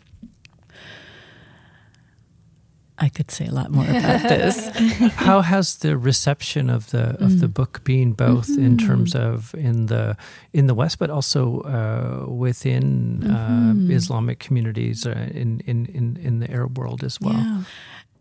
I 3.01 3.09
could 3.09 3.31
say 3.31 3.47
a 3.47 3.51
lot 3.51 3.71
more 3.71 3.83
about 3.83 4.21
this. 4.29 4.67
How 5.15 5.41
has 5.41 5.77
the 5.77 5.97
reception 5.97 6.69
of 6.69 6.91
the 6.91 7.17
of 7.19 7.39
the 7.39 7.47
mm. 7.47 7.53
book 7.53 7.83
been, 7.83 8.13
both 8.13 8.47
mm-hmm. 8.47 8.63
in 8.63 8.77
terms 8.77 9.15
of 9.15 9.55
in 9.55 9.87
the 9.87 10.15
in 10.53 10.67
the 10.67 10.75
West, 10.75 10.99
but 10.99 11.09
also 11.09 11.61
uh, 11.61 12.31
within 12.31 13.23
uh, 13.23 13.73
mm-hmm. 13.73 13.91
uh, 13.91 13.95
Islamic 13.95 14.39
communities 14.39 15.07
uh, 15.07 15.29
in, 15.31 15.61
in 15.65 15.87
in 15.87 16.17
in 16.17 16.39
the 16.39 16.51
Arab 16.51 16.77
world 16.77 17.03
as 17.03 17.19
well? 17.19 17.33
Yeah. 17.33 17.63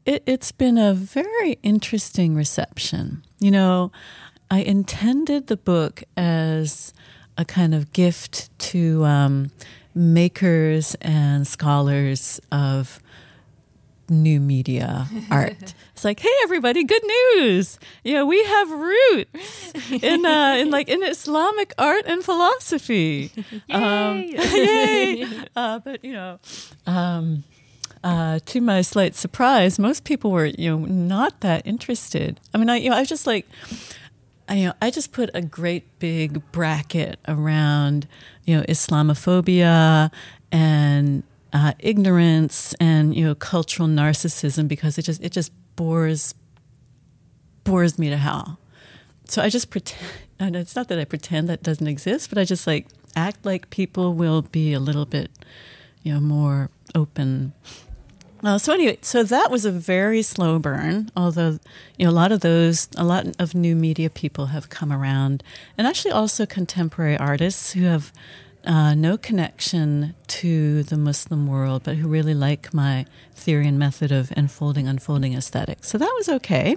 It, 0.07 0.23
it's 0.25 0.51
been 0.51 0.79
a 0.79 0.95
very 0.95 1.59
interesting 1.63 2.35
reception. 2.35 3.23
You 3.39 3.51
know, 3.51 3.93
I 4.51 4.61
intended 4.63 5.49
the 5.49 5.59
book 5.59 6.03
as 6.17 6.95
a 7.37 7.45
kind 7.45 7.75
of 7.75 7.93
gift 7.93 8.49
to 8.71 9.05
um, 9.05 9.51
makers 9.95 10.97
and 11.03 11.47
scholars 11.47 12.41
of 12.51 13.01
new 14.11 14.41
media 14.41 15.09
art. 15.31 15.75
It's 16.01 16.05
like, 16.07 16.21
hey, 16.21 16.33
everybody, 16.45 16.83
good 16.83 17.03
news! 17.05 17.79
Yeah, 18.05 18.23
we 18.23 18.43
have 18.43 18.71
roots 18.71 19.73
in 19.91 20.25
uh, 20.25 20.57
in 20.59 20.71
like 20.71 20.89
in 20.89 21.03
Islamic 21.03 21.75
art 21.77 22.07
and 22.07 22.25
philosophy. 22.25 23.31
yay! 23.69 23.75
Um, 23.75 24.17
yay! 24.35 25.27
Uh, 25.55 25.79
but 25.79 26.03
you 26.03 26.15
know. 26.15 26.39
Um, 26.87 27.45
uh, 28.03 28.39
to 28.47 28.63
my 28.63 28.81
slight 28.81 29.15
surprise, 29.15 29.79
most 29.79 30.05
people 30.05 30.31
were, 30.31 30.47
you 30.47 30.71
know, 30.71 30.87
not 30.87 31.41
that 31.41 31.67
interested. 31.67 32.41
I 32.55 32.59
mean, 32.59 32.71
I, 32.71 32.77
you 32.77 32.89
know, 32.89 32.97
I 32.97 33.01
was 33.01 33.11
just 33.11 33.27
like, 33.27 33.47
I, 34.49 34.55
you 34.55 34.67
know, 34.69 34.75
I 34.81 34.91
just 34.91 35.13
put 35.13 35.29
a 35.35 35.43
great 35.43 35.99
big 35.99 36.41
bracket 36.51 37.19
around, 37.29 38.09
you 38.47 38.57
know, 38.57 38.63
Islamophobia 38.63 40.11
and 40.51 41.23
uh, 41.53 41.73
ignorance 41.79 42.75
and 42.81 43.15
you 43.15 43.25
know 43.25 43.35
cultural 43.35 43.89
narcissism 43.89 44.69
because 44.69 44.99
it 44.99 45.03
just 45.03 45.23
it 45.23 45.33
just 45.33 45.53
bores 45.77 46.35
bores 47.65 47.99
me 47.99 48.11
to 48.11 48.17
hell. 48.17 48.59
So 49.27 49.43
I 49.43 49.49
just 49.49 49.71
pretend. 49.71 50.03
And 50.39 50.57
it's 50.57 50.75
not 50.75 50.89
that 50.89 50.99
I 50.99 51.05
pretend 51.05 51.51
that 51.51 51.63
doesn't 51.63 51.87
exist, 51.87 52.31
but 52.31 52.39
I 52.39 52.45
just 52.45 52.67
like 52.67 52.87
act 53.15 53.45
like 53.45 53.69
people 53.69 54.15
will 54.15 54.41
be 54.41 54.73
a 54.73 54.81
little 54.81 55.05
bit, 55.05 55.31
you 56.03 56.15
know, 56.15 56.21
more 56.21 56.71
open. 56.95 57.53
Uh, 58.43 58.57
so 58.57 58.73
anyway, 58.73 58.97
so 59.03 59.23
that 59.23 59.51
was 59.51 59.67
a 59.67 59.71
very 59.71 60.23
slow 60.23 60.59
burn. 60.59 61.11
Although 61.15 61.59
you 61.99 62.07
know 62.07 62.11
a 62.11 62.13
lot 62.13 62.33
of 62.33 62.41
those, 62.41 62.89
a 62.97 63.05
lot 63.05 63.27
of 63.39 63.55
new 63.55 63.77
media 63.77 64.09
people 64.09 64.47
have 64.47 64.71
come 64.71 64.91
around, 64.91 65.43
and 65.77 65.87
actually 65.87 66.13
also 66.13 66.47
contemporary 66.47 67.19
artists 67.19 67.73
who 67.73 67.85
have 67.85 68.13
uh, 68.65 68.95
no 68.95 69.17
connection 69.17 70.15
to 70.27 70.83
the 70.83 70.97
Muslim 70.97 71.47
world, 71.47 71.83
but 71.85 71.97
who 71.97 72.09
really 72.09 72.35
like 72.35 72.75
my 72.75 73.07
theory 73.35 73.67
and 73.67 73.79
method 73.79 74.13
of 74.13 74.33
unfolding, 74.37 74.87
unfolding 74.87 75.35
aesthetics. 75.35 75.89
So 75.89 75.99
that 75.99 76.13
was 76.17 76.29
okay. 76.29 76.77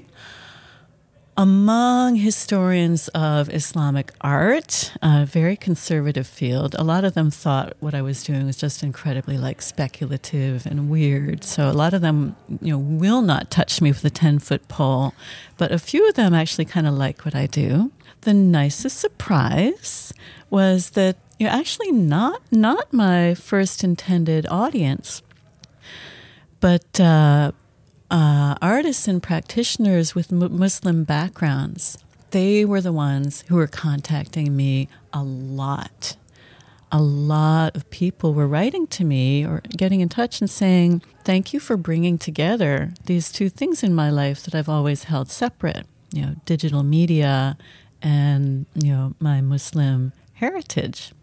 Among 1.36 2.18
historians 2.18 3.08
of 3.08 3.50
Islamic 3.50 4.12
art, 4.22 4.94
a 5.02 5.26
very 5.26 5.56
conservative 5.56 6.28
field, 6.28 6.76
a 6.78 6.84
lot 6.84 7.04
of 7.04 7.16
them 7.16 7.32
thought 7.32 7.74
what 7.80 7.96
I 7.96 8.04
was 8.04 8.24
doing 8.24 8.46
was 8.46 8.56
just 8.56 8.84
incredibly 8.84 9.40
like 9.40 9.64
speculative 9.64 10.68
and 10.68 10.92
weird. 10.92 11.44
So 11.44 11.68
a 11.68 11.74
lot 11.74 11.96
of 11.96 12.02
them, 12.02 12.36
you 12.62 12.74
know, 12.74 12.78
will 12.78 13.24
not 13.24 13.50
touch 13.50 13.82
me 13.82 13.90
with 13.90 14.06
a 14.06 14.12
10 14.12 14.40
foot 14.40 14.68
pole, 14.68 15.16
but 15.58 15.72
a 15.72 15.80
few 15.80 16.08
of 16.08 16.14
them 16.14 16.36
actually 16.36 16.66
kind 16.66 16.86
of 16.86 16.94
like 16.94 17.26
what 17.26 17.34
I 17.34 17.48
do. 17.48 17.92
The 18.22 18.34
nicest 18.36 19.00
surprise 19.00 20.14
was 20.52 20.92
that 20.92 21.23
you're 21.40 21.50
actually 21.50 21.92
not 21.92 22.42
not 22.52 22.94
my 22.94 23.34
first 23.34 23.84
intended 23.84 24.46
audience, 24.48 25.22
but 26.60 27.00
uh, 27.00 27.52
uh, 28.12 28.56
artists 28.62 29.08
and 29.08 29.22
practitioners 29.22 30.16
with 30.16 30.32
m- 30.32 30.58
Muslim 30.58 31.04
backgrounds. 31.04 31.98
They 32.32 32.66
were 32.66 32.82
the 32.82 32.94
ones 32.94 33.44
who 33.48 33.56
were 33.56 33.68
contacting 33.68 34.56
me 34.56 34.88
a 35.12 35.24
lot. 35.24 36.16
A 36.92 37.02
lot 37.02 37.76
of 37.76 37.90
people 37.90 38.34
were 38.34 38.48
writing 38.48 38.86
to 38.88 39.04
me 39.04 39.46
or 39.46 39.62
getting 39.76 40.00
in 40.00 40.10
touch 40.10 40.40
and 40.42 40.50
saying, 40.50 41.02
Thank 41.24 41.54
you 41.54 41.60
for 41.60 41.78
bringing 41.78 42.18
together 42.18 42.94
these 43.06 43.32
two 43.32 43.50
things 43.50 43.82
in 43.82 43.96
my 43.96 44.10
life 44.10 44.44
that 44.44 44.54
I've 44.54 44.70
always 44.70 45.06
held 45.06 45.32
separate, 45.32 45.88
you 46.12 46.22
know, 46.22 46.36
digital 46.46 46.84
media 46.84 47.58
and, 48.02 48.66
you 48.76 48.92
know, 48.92 49.16
my 49.20 49.42
Muslim 49.42 50.12
heritage. 50.34 51.14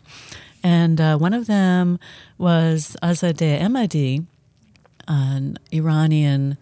And 0.62 1.00
uh, 1.00 1.16
one 1.18 1.32
of 1.32 1.46
them 1.46 1.98
was 2.38 2.96
Azadeh 3.02 3.60
Emadi, 3.60 4.26
an 5.08 5.58
Iranian 5.72 6.58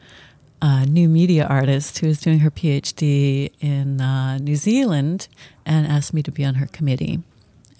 uh, 0.60 0.84
new 0.84 1.08
media 1.08 1.46
artist 1.46 1.98
who 1.98 2.06
is 2.08 2.20
doing 2.20 2.40
her 2.40 2.50
PhD 2.50 3.52
in 3.60 4.00
uh, 4.00 4.38
New 4.38 4.56
Zealand 4.56 5.28
and 5.64 5.86
asked 5.86 6.12
me 6.12 6.22
to 6.22 6.30
be 6.30 6.44
on 6.44 6.54
her 6.54 6.66
committee. 6.66 7.20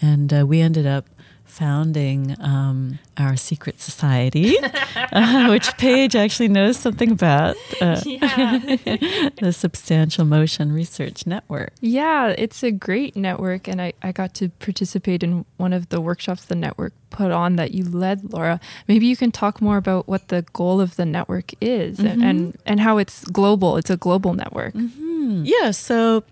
And 0.01 0.33
uh, 0.33 0.47
we 0.47 0.61
ended 0.61 0.87
up 0.87 1.07
founding 1.49 2.37
um, 2.41 2.99
our 3.17 3.37
secret 3.37 3.81
society, 3.81 4.57
uh, 5.13 5.49
which 5.49 5.77
Paige 5.77 6.15
actually 6.15 6.49
knows 6.49 6.77
something 6.77 7.11
about. 7.11 7.57
Uh, 7.81 7.97
the 9.41 9.53
Substantial 9.53 10.25
Motion 10.25 10.73
Research 10.73 11.27
Network. 11.27 11.73
Yeah, 11.81 12.35
it's 12.39 12.63
a 12.63 12.71
great 12.71 13.17
network, 13.17 13.67
and 13.67 13.83
I, 13.83 13.93
I 14.03 14.13
got 14.13 14.35
to 14.35 14.51
participate 14.51 15.23
in 15.23 15.45
one 15.57 15.73
of 15.73 15.89
the 15.89 16.01
workshops 16.01 16.45
the 16.45 16.55
network 16.55 16.93
put 17.11 17.33
on 17.33 17.57
that 17.57 17.73
you 17.73 17.85
led, 17.85 18.33
Laura. 18.33 18.61
Maybe 18.87 19.07
you 19.07 19.17
can 19.17 19.33
talk 19.33 19.61
more 19.61 19.77
about 19.77 20.07
what 20.07 20.29
the 20.29 20.43
goal 20.53 20.81
of 20.81 20.97
the 20.97 21.07
network 21.07 21.53
is 21.61 21.99
mm-hmm. 21.99 22.23
and, 22.23 22.59
and 22.67 22.81
how 22.81 22.99
it's 22.99 23.25
global. 23.25 23.77
It's 23.77 23.91
a 23.91 23.97
global 23.97 24.35
network. 24.35 24.75
Mm-hmm. 24.75 25.45
Yeah, 25.45 25.73
so 25.73 26.25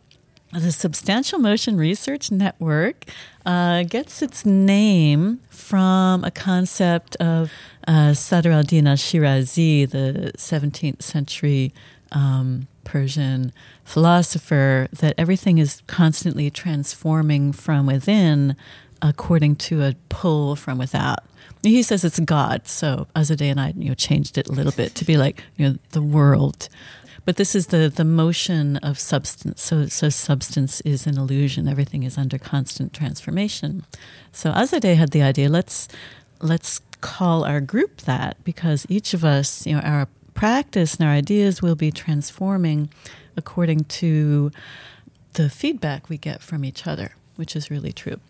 the 0.52 0.72
Substantial 0.72 1.38
Motion 1.38 1.76
Research 1.76 2.30
Network 2.30 3.04
uh, 3.46 3.84
gets 3.84 4.22
its 4.22 4.44
name 4.44 5.40
from 5.48 6.24
a 6.24 6.30
concept 6.30 7.16
of 7.16 7.52
uh, 7.86 8.12
Sadr 8.12 8.50
al-Din 8.50 8.88
al-Shirazi, 8.88 9.88
the 9.88 10.32
17th 10.36 11.00
century 11.00 11.72
um, 12.10 12.66
Persian 12.82 13.52
philosopher, 13.84 14.88
that 14.92 15.14
everything 15.16 15.58
is 15.58 15.82
constantly 15.86 16.50
transforming 16.50 17.52
from 17.52 17.86
within 17.86 18.56
according 19.00 19.54
to 19.56 19.82
a 19.82 19.94
pull 20.08 20.56
from 20.56 20.78
without. 20.78 21.20
He 21.62 21.82
says 21.82 22.04
it's 22.04 22.18
God, 22.20 22.66
so 22.66 23.06
Azadeh 23.14 23.50
and 23.50 23.60
I, 23.60 23.72
you 23.76 23.88
know, 23.88 23.94
changed 23.94 24.38
it 24.38 24.48
a 24.48 24.52
little 24.52 24.72
bit 24.72 24.94
to 24.96 25.04
be 25.04 25.16
like, 25.16 25.42
you 25.56 25.68
know, 25.68 25.78
the 25.90 26.02
world 26.02 26.68
but 27.26 27.36
this 27.36 27.54
is 27.56 27.66
the, 27.66 27.92
the 27.94 28.04
motion 28.04 28.76
of 28.78 28.98
substance. 28.98 29.60
So, 29.60 29.86
so 29.86 30.08
substance 30.08 30.80
is 30.82 31.06
an 31.06 31.18
illusion. 31.18 31.68
Everything 31.68 32.04
is 32.04 32.16
under 32.16 32.38
constant 32.38 32.92
transformation. 32.92 33.84
So 34.32 34.52
Azadeh 34.52 34.96
had 34.96 35.10
the 35.10 35.22
idea, 35.22 35.48
let's, 35.48 35.88
let's 36.40 36.80
call 37.00 37.44
our 37.44 37.60
group 37.60 38.02
that 38.02 38.42
because 38.44 38.86
each 38.88 39.12
of 39.12 39.24
us, 39.24 39.66
you 39.66 39.74
know, 39.74 39.80
our 39.80 40.08
practice 40.34 40.94
and 40.94 41.08
our 41.08 41.14
ideas 41.14 41.60
will 41.60 41.74
be 41.74 41.90
transforming 41.90 42.90
according 43.36 43.84
to 43.84 44.52
the 45.32 45.50
feedback 45.50 46.08
we 46.08 46.16
get 46.16 46.40
from 46.40 46.64
each 46.64 46.86
other, 46.86 47.16
which 47.34 47.56
is 47.56 47.70
really 47.70 47.92
true. 47.92 48.20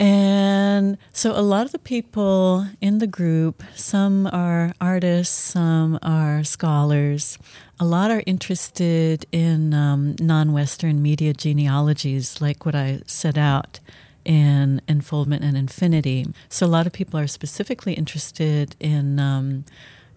And 0.00 0.96
so 1.12 1.38
a 1.38 1.42
lot 1.42 1.66
of 1.66 1.72
the 1.72 1.78
people 1.78 2.66
in 2.80 3.00
the 3.00 3.06
group, 3.06 3.62
some 3.74 4.26
are 4.28 4.72
artists, 4.80 5.36
some 5.36 5.98
are 6.02 6.42
scholars. 6.42 7.36
A 7.78 7.84
lot 7.84 8.10
are 8.10 8.22
interested 8.24 9.26
in 9.30 9.74
um, 9.74 10.16
non 10.18 10.54
Western 10.54 11.02
media 11.02 11.34
genealogies, 11.34 12.40
like 12.40 12.64
what 12.64 12.74
I 12.74 13.02
set 13.04 13.36
out 13.36 13.80
in 14.24 14.80
Enfoldment 14.88 15.42
and 15.42 15.54
Infinity. 15.54 16.28
So 16.48 16.64
a 16.64 16.68
lot 16.68 16.86
of 16.86 16.94
people 16.94 17.20
are 17.20 17.28
specifically 17.28 17.92
interested 17.92 18.74
in. 18.80 19.20
Um, 19.20 19.66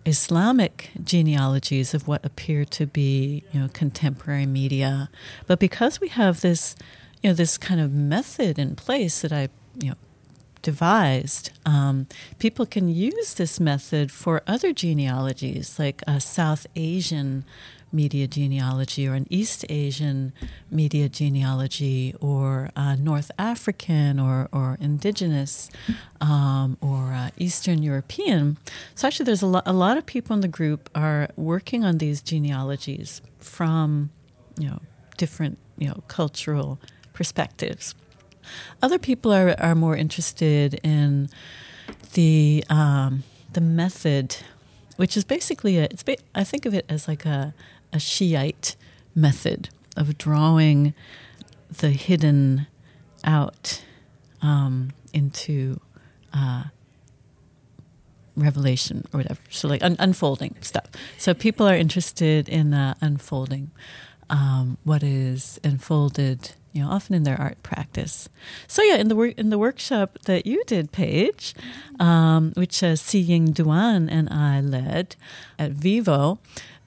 Islamic 0.05 0.91
genealogies 1.01 1.93
of 1.93 2.09
what 2.09 2.25
appear 2.25 2.65
to 2.65 2.85
be, 2.85 3.45
you 3.53 3.59
know, 3.61 3.69
contemporary 3.71 4.45
media. 4.45 5.09
But 5.47 5.61
because 5.61 6.01
we 6.01 6.09
have 6.09 6.41
this, 6.41 6.75
you 7.21 7.29
know, 7.29 7.33
this 7.33 7.57
kind 7.57 7.79
of 7.79 7.93
method 7.93 8.59
in 8.59 8.75
place 8.75 9.21
that 9.21 9.31
I 9.31 9.47
you 9.79 9.89
know 9.89 9.97
devised. 10.61 11.51
Um, 11.65 12.07
people 12.39 12.65
can 12.65 12.87
use 12.87 13.33
this 13.33 13.59
method 13.59 14.11
for 14.11 14.41
other 14.47 14.71
genealogies, 14.73 15.77
like 15.77 16.01
a 16.07 16.19
South 16.21 16.65
Asian 16.75 17.43
media 17.93 18.27
genealogy 18.27 19.07
or 19.07 19.13
an 19.13 19.27
East 19.29 19.65
Asian 19.69 20.33
media 20.71 21.07
genealogy 21.07 22.15
or 22.19 22.71
North 22.97 23.29
African 23.37 24.19
or, 24.19 24.49
or 24.51 24.77
indigenous 24.81 25.69
um, 26.19 26.77
or 26.81 27.13
uh, 27.13 27.29
Eastern 27.37 27.83
European. 27.83 28.57
So 28.95 29.07
actually 29.07 29.25
there's 29.25 29.43
a, 29.43 29.47
lo- 29.47 29.61
a 29.65 29.73
lot 29.73 29.97
of 29.97 30.05
people 30.05 30.33
in 30.33 30.41
the 30.41 30.47
group 30.47 30.89
are 30.95 31.29
working 31.35 31.85
on 31.85 31.99
these 31.99 32.21
genealogies 32.21 33.21
from, 33.39 34.09
you 34.57 34.67
know, 34.67 34.79
different, 35.17 35.59
you 35.77 35.87
know, 35.87 36.03
cultural 36.07 36.79
perspectives. 37.13 37.93
Other 38.81 38.99
people 38.99 39.31
are, 39.31 39.55
are 39.59 39.75
more 39.75 39.95
interested 39.95 40.79
in 40.83 41.29
the 42.13 42.63
um, 42.69 43.23
the 43.51 43.61
method, 43.61 44.37
which 44.95 45.15
is 45.17 45.23
basically 45.23 45.77
a, 45.77 45.83
it's 45.85 46.03
ba- 46.03 46.17
I 46.33 46.43
think 46.43 46.65
of 46.65 46.73
it 46.73 46.85
as 46.89 47.07
like 47.07 47.25
a 47.25 47.53
a 47.91 47.99
Shiite 47.99 48.75
method 49.15 49.69
of 49.95 50.17
drawing 50.17 50.93
the 51.69 51.89
hidden 51.89 52.67
out 53.23 53.83
um, 54.41 54.91
into 55.13 55.79
uh, 56.33 56.63
revelation 58.35 59.05
or 59.13 59.19
whatever. 59.19 59.39
So 59.49 59.67
like 59.67 59.83
un- 59.83 59.95
unfolding 59.99 60.55
stuff. 60.61 60.85
So 61.17 61.33
people 61.33 61.67
are 61.67 61.75
interested 61.75 62.49
in 62.49 62.73
uh, 62.73 62.95
unfolding 63.01 63.71
um, 64.29 64.77
what 64.83 65.03
is 65.03 65.59
unfolded 65.63 66.53
you 66.73 66.83
know, 66.83 66.89
often 66.89 67.15
in 67.15 67.23
their 67.23 67.39
art 67.39 67.61
practice. 67.63 68.27
So 68.67 68.81
yeah, 68.81 68.97
in 68.97 69.07
the 69.07 69.15
work 69.15 69.37
in 69.37 69.49
the 69.49 69.57
workshop 69.57 70.19
that 70.25 70.45
you 70.45 70.63
did, 70.65 70.91
Paige, 70.91 71.53
um, 71.99 72.51
which 72.55 72.83
uh, 72.83 72.95
Si 72.95 73.19
Ying 73.19 73.53
Duan 73.53 74.09
and 74.11 74.27
I 74.29 74.59
led 74.59 75.15
at 75.57 75.71
Vivo, 75.71 76.39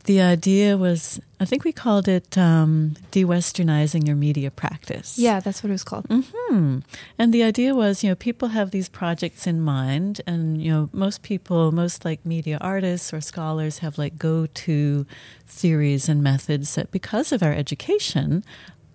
the 0.04 0.20
idea 0.20 0.76
was 0.76 1.20
I 1.38 1.44
think 1.44 1.64
we 1.64 1.72
called 1.72 2.08
it 2.08 2.38
um, 2.38 2.96
de-westernizing 3.10 4.06
your 4.06 4.16
media 4.16 4.50
practice. 4.50 5.18
Yeah, 5.18 5.40
that's 5.40 5.62
what 5.62 5.68
it 5.68 5.72
was 5.72 5.84
called. 5.84 6.08
Mm-hmm. 6.08 6.78
And 7.18 7.34
the 7.34 7.42
idea 7.42 7.74
was, 7.74 8.02
you 8.02 8.08
know, 8.08 8.14
people 8.14 8.48
have 8.48 8.70
these 8.70 8.88
projects 8.88 9.46
in 9.46 9.60
mind, 9.60 10.22
and 10.26 10.62
you 10.62 10.70
know, 10.72 10.88
most 10.92 11.22
people, 11.22 11.72
most 11.72 12.04
like 12.04 12.24
media 12.24 12.56
artists 12.60 13.12
or 13.12 13.20
scholars, 13.20 13.78
have 13.78 13.98
like 13.98 14.16
go-to 14.16 15.04
theories 15.46 16.08
and 16.08 16.22
methods 16.22 16.74
that, 16.74 16.90
because 16.90 17.32
of 17.32 17.42
our 17.42 17.52
education, 17.52 18.42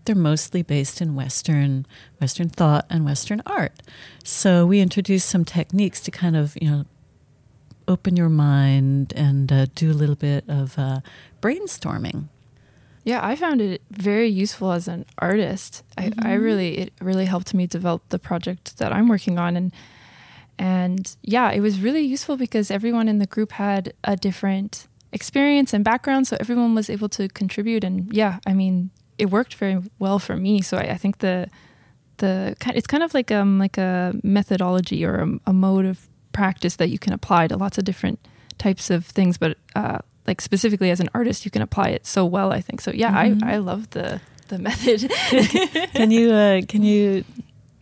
they're 0.05 0.15
mostly 0.15 0.63
based 0.63 1.01
in 1.01 1.15
Western 1.15 1.85
Western 2.19 2.49
thought 2.49 2.85
and 2.89 3.05
Western 3.05 3.41
art. 3.45 3.81
So 4.23 4.65
we 4.65 4.79
introduced 4.79 5.29
some 5.29 5.45
techniques 5.45 6.01
to 6.01 6.11
kind 6.11 6.35
of 6.35 6.57
you 6.61 6.69
know 6.69 6.85
open 7.87 8.15
your 8.15 8.29
mind 8.29 9.13
and 9.15 9.51
uh, 9.51 9.65
do 9.75 9.91
a 9.91 9.93
little 9.93 10.15
bit 10.15 10.45
of 10.47 10.77
uh, 10.77 11.01
brainstorming. 11.41 12.29
Yeah, 13.03 13.25
I 13.25 13.35
found 13.35 13.61
it 13.61 13.81
very 13.89 14.27
useful 14.27 14.71
as 14.71 14.87
an 14.87 15.05
artist. 15.17 15.83
Mm-hmm. 15.97 16.25
I, 16.25 16.31
I 16.31 16.33
really 16.33 16.77
it 16.77 16.93
really 17.01 17.25
helped 17.25 17.53
me 17.53 17.67
develop 17.67 18.07
the 18.09 18.19
project 18.19 18.77
that 18.77 18.93
I'm 18.93 19.07
working 19.07 19.39
on 19.39 19.57
and 19.57 19.71
and 20.61 21.15
yeah, 21.23 21.51
it 21.51 21.59
was 21.59 21.81
really 21.81 22.01
useful 22.01 22.37
because 22.37 22.69
everyone 22.69 23.07
in 23.07 23.17
the 23.17 23.25
group 23.25 23.53
had 23.53 23.93
a 24.03 24.15
different 24.15 24.87
experience 25.11 25.73
and 25.73 25.83
background, 25.83 26.27
so 26.27 26.37
everyone 26.39 26.75
was 26.75 26.89
able 26.89 27.09
to 27.09 27.27
contribute. 27.29 27.83
And 27.83 28.13
yeah, 28.13 28.39
I 28.45 28.53
mean, 28.53 28.91
it 29.21 29.29
worked 29.29 29.53
very 29.53 29.77
well 29.99 30.17
for 30.17 30.35
me. 30.35 30.61
So 30.61 30.77
I, 30.77 30.93
I 30.95 30.97
think 30.97 31.19
the 31.19 31.47
the 32.17 32.55
it's 32.75 32.87
kind 32.87 33.03
of 33.03 33.13
like 33.13 33.31
um 33.31 33.59
like 33.59 33.77
a 33.77 34.13
methodology 34.23 35.05
or 35.05 35.15
a, 35.15 35.49
a, 35.51 35.53
mode 35.53 35.85
of 35.85 36.07
practice 36.31 36.75
that 36.77 36.89
you 36.89 36.99
can 36.99 37.13
apply 37.13 37.47
to 37.47 37.57
lots 37.57 37.77
of 37.77 37.83
different 37.83 38.19
types 38.57 38.89
of 38.89 39.05
things, 39.05 39.37
but 39.37 39.57
uh, 39.75 39.99
like 40.27 40.41
specifically 40.41 40.91
as 40.91 40.99
an 40.99 41.09
artist, 41.13 41.45
you 41.45 41.51
can 41.51 41.61
apply 41.61 41.89
it 41.89 42.05
so 42.05 42.25
well. 42.25 42.51
I 42.51 42.61
think 42.61 42.81
so. 42.81 42.91
Yeah, 42.91 43.13
mm-hmm. 43.13 43.43
I 43.43 43.53
I 43.53 43.57
love 43.57 43.89
the 43.91 44.21
the 44.47 44.57
method. 44.57 45.09
can 45.93 46.09
you 46.09 46.31
uh, 46.31 46.61
can 46.67 46.83
you 46.83 47.23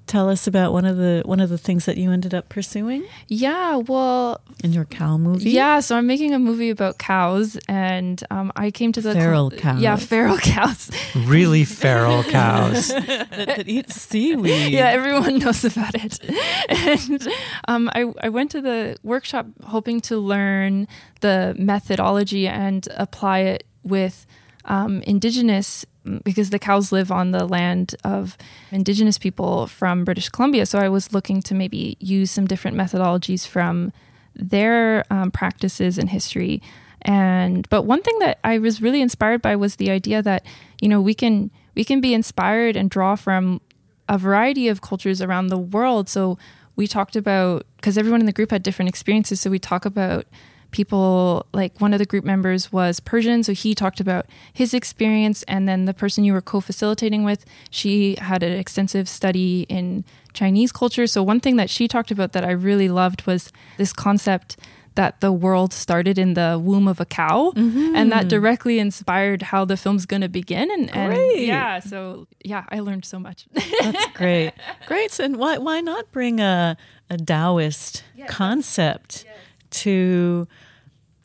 tell 0.09 0.27
us 0.27 0.47
about 0.47 0.73
one 0.73 0.85
of 0.85 0.97
the 0.97 1.21
one 1.23 1.39
of 1.39 1.49
the 1.49 1.57
things 1.57 1.85
that 1.85 1.95
you 1.95 2.11
ended 2.11 2.33
up 2.33 2.49
pursuing? 2.49 3.05
Yeah, 3.27 3.77
well, 3.77 4.41
in 4.63 4.73
your 4.73 4.85
cow 4.85 5.17
movie. 5.17 5.51
Yeah, 5.51 5.79
so 5.79 5.95
I'm 5.95 6.07
making 6.07 6.33
a 6.33 6.39
movie 6.39 6.71
about 6.71 6.97
cows, 6.97 7.57
and 7.67 8.21
um, 8.31 8.51
I 8.55 8.71
came 8.71 8.91
to 8.93 9.01
the 9.01 9.13
feral 9.13 9.51
cows. 9.51 9.79
Yeah, 9.79 9.95
feral 9.95 10.37
cows. 10.55 10.89
really 11.15 11.63
feral 11.63 12.23
cows 12.23 12.87
that, 12.89 13.29
that, 13.31 13.67
eat 13.67 13.91
seaweed. 13.91 14.73
Yeah, 14.73 14.89
everyone 14.89 15.37
knows 15.43 15.63
about 15.63 15.95
it. 15.95 16.19
and 16.67 17.27
um, 17.67 17.89
I 17.93 18.11
I 18.21 18.29
went 18.29 18.51
to 18.51 18.61
the 18.61 18.97
workshop 19.03 19.45
hoping 19.63 20.01
to 20.01 20.17
learn 20.17 20.87
the 21.21 21.55
methodology 21.57 22.47
and 22.47 22.87
apply 22.97 23.39
it 23.39 23.63
with 23.83 24.25
um, 24.65 25.01
indigenous 25.03 25.85
because 26.23 26.49
the 26.49 26.59
cows 26.59 26.91
live 26.91 27.11
on 27.11 27.31
the 27.31 27.45
land 27.45 27.95
of 28.03 28.37
indigenous 28.71 29.17
people 29.17 29.67
from 29.67 30.05
British 30.05 30.29
Columbia. 30.29 30.65
So 30.65 30.79
I 30.79 30.89
was 30.89 31.13
looking 31.13 31.41
to 31.43 31.53
maybe 31.53 31.97
use 31.99 32.31
some 32.31 32.47
different 32.47 32.77
methodologies 32.77 33.45
from 33.45 33.91
their 34.35 35.05
um, 35.11 35.31
practices 35.31 35.97
and 35.97 36.09
history. 36.09 36.61
And 37.01 37.67
but 37.69 37.83
one 37.83 38.01
thing 38.01 38.17
that 38.19 38.39
I 38.43 38.59
was 38.59 38.81
really 38.81 39.01
inspired 39.01 39.41
by 39.41 39.55
was 39.55 39.75
the 39.75 39.89
idea 39.89 40.21
that 40.21 40.45
you 40.81 40.89
know 40.89 41.01
we 41.01 41.13
can 41.13 41.51
we 41.75 41.83
can 41.83 42.01
be 42.01 42.13
inspired 42.13 42.75
and 42.75 42.89
draw 42.89 43.15
from 43.15 43.61
a 44.07 44.17
variety 44.17 44.67
of 44.67 44.81
cultures 44.81 45.21
around 45.21 45.47
the 45.47 45.57
world. 45.57 46.09
So 46.09 46.37
we 46.75 46.87
talked 46.87 47.15
about 47.15 47.65
because 47.77 47.97
everyone 47.97 48.19
in 48.19 48.25
the 48.25 48.33
group 48.33 48.51
had 48.51 48.63
different 48.63 48.89
experiences. 48.89 49.39
So 49.39 49.49
we 49.49 49.59
talk 49.59 49.85
about 49.85 50.25
people 50.71 51.45
like 51.53 51.79
one 51.79 51.93
of 51.93 51.99
the 51.99 52.05
group 52.05 52.23
members 52.23 52.71
was 52.71 52.99
Persian, 52.99 53.43
so 53.43 53.53
he 53.53 53.73
talked 53.73 53.99
about 53.99 54.25
his 54.53 54.73
experience, 54.73 55.43
and 55.43 55.67
then 55.67 55.85
the 55.85 55.93
person 55.93 56.23
you 56.23 56.33
were 56.33 56.41
co-facilitating 56.41 57.23
with, 57.23 57.45
she 57.69 58.15
had 58.19 58.43
an 58.43 58.53
extensive 58.53 59.09
study 59.09 59.65
in 59.69 60.03
Chinese 60.33 60.71
culture. 60.71 61.07
So 61.07 61.23
one 61.23 61.39
thing 61.39 61.55
that 61.55 61.69
she 61.69 61.87
talked 61.87 62.11
about 62.11 62.33
that 62.33 62.43
I 62.43 62.51
really 62.51 62.89
loved 62.89 63.25
was 63.25 63.51
this 63.77 63.93
concept 63.93 64.57
that 64.95 65.21
the 65.21 65.31
world 65.31 65.71
started 65.71 66.17
in 66.17 66.33
the 66.33 66.59
womb 66.61 66.87
of 66.87 66.99
a 66.99 67.05
cow 67.05 67.53
mm-hmm. 67.55 67.95
and 67.95 68.11
that 68.11 68.27
directly 68.27 68.79
inspired 68.79 69.43
how 69.43 69.63
the 69.63 69.77
film's 69.77 70.05
going 70.05 70.21
to 70.21 70.27
begin 70.27 70.69
and, 70.71 70.93
and, 70.93 71.39
yeah 71.39 71.79
so 71.79 72.27
yeah 72.43 72.65
i 72.69 72.79
learned 72.79 73.05
so 73.05 73.17
much 73.17 73.47
that's 73.79 74.05
great 74.07 74.51
great 74.87 75.17
and 75.19 75.37
why 75.37 75.57
why 75.57 75.79
not 75.79 76.11
bring 76.11 76.41
a 76.41 76.75
a 77.09 77.17
taoist 77.17 78.03
yes. 78.15 78.29
concept 78.29 79.25
yes. 79.25 79.35
To 79.71 80.47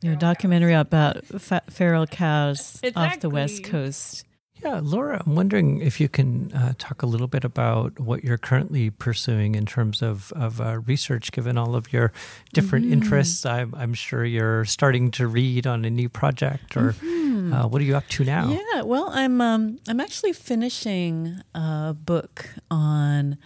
your 0.03 0.17
documentary 0.17 0.75
about 0.75 1.25
feral 1.71 2.07
cows 2.07 2.79
exactly. 2.83 3.03
off 3.03 3.21
the 3.21 3.31
west 3.31 3.65
coast 3.65 4.25
yeah, 4.65 4.81
Laura, 4.83 5.23
I'm 5.25 5.35
wondering 5.35 5.83
if 5.83 6.01
you 6.01 6.09
can 6.09 6.51
uh, 6.53 6.73
talk 6.79 7.03
a 7.03 7.07
little 7.07 7.27
bit 7.27 7.45
about 7.45 8.01
what 8.01 8.25
you're 8.25 8.39
currently 8.39 8.89
pursuing 8.89 9.57
in 9.57 9.67
terms 9.67 10.01
of, 10.01 10.33
of 10.33 10.59
uh, 10.59 10.81
research, 10.87 11.33
given 11.33 11.59
all 11.59 11.75
of 11.75 11.93
your 11.93 12.13
different 12.55 12.87
mm-hmm. 12.87 12.95
interests. 12.95 13.45
I'm, 13.45 13.75
I'm, 13.77 13.93
sure 13.93 14.25
you're 14.25 14.65
starting 14.65 15.11
to 15.13 15.27
read 15.27 15.67
on 15.67 15.85
a 15.85 15.91
new 15.91 16.09
project, 16.09 16.79
or 16.79 16.93
mm-hmm. 16.93 17.53
uh, 17.53 17.67
what 17.67 17.83
are 17.83 17.85
you 17.85 17.95
up 17.95 18.07
to 18.09 18.25
now? 18.25 18.49
Yeah, 18.49 18.83
well, 18.83 19.11
I'm 19.13 19.41
um, 19.43 19.81
I'm 19.87 20.01
actually 20.01 20.33
finishing 20.33 21.41
a 21.55 21.93
book 21.93 22.47
on 22.71 23.37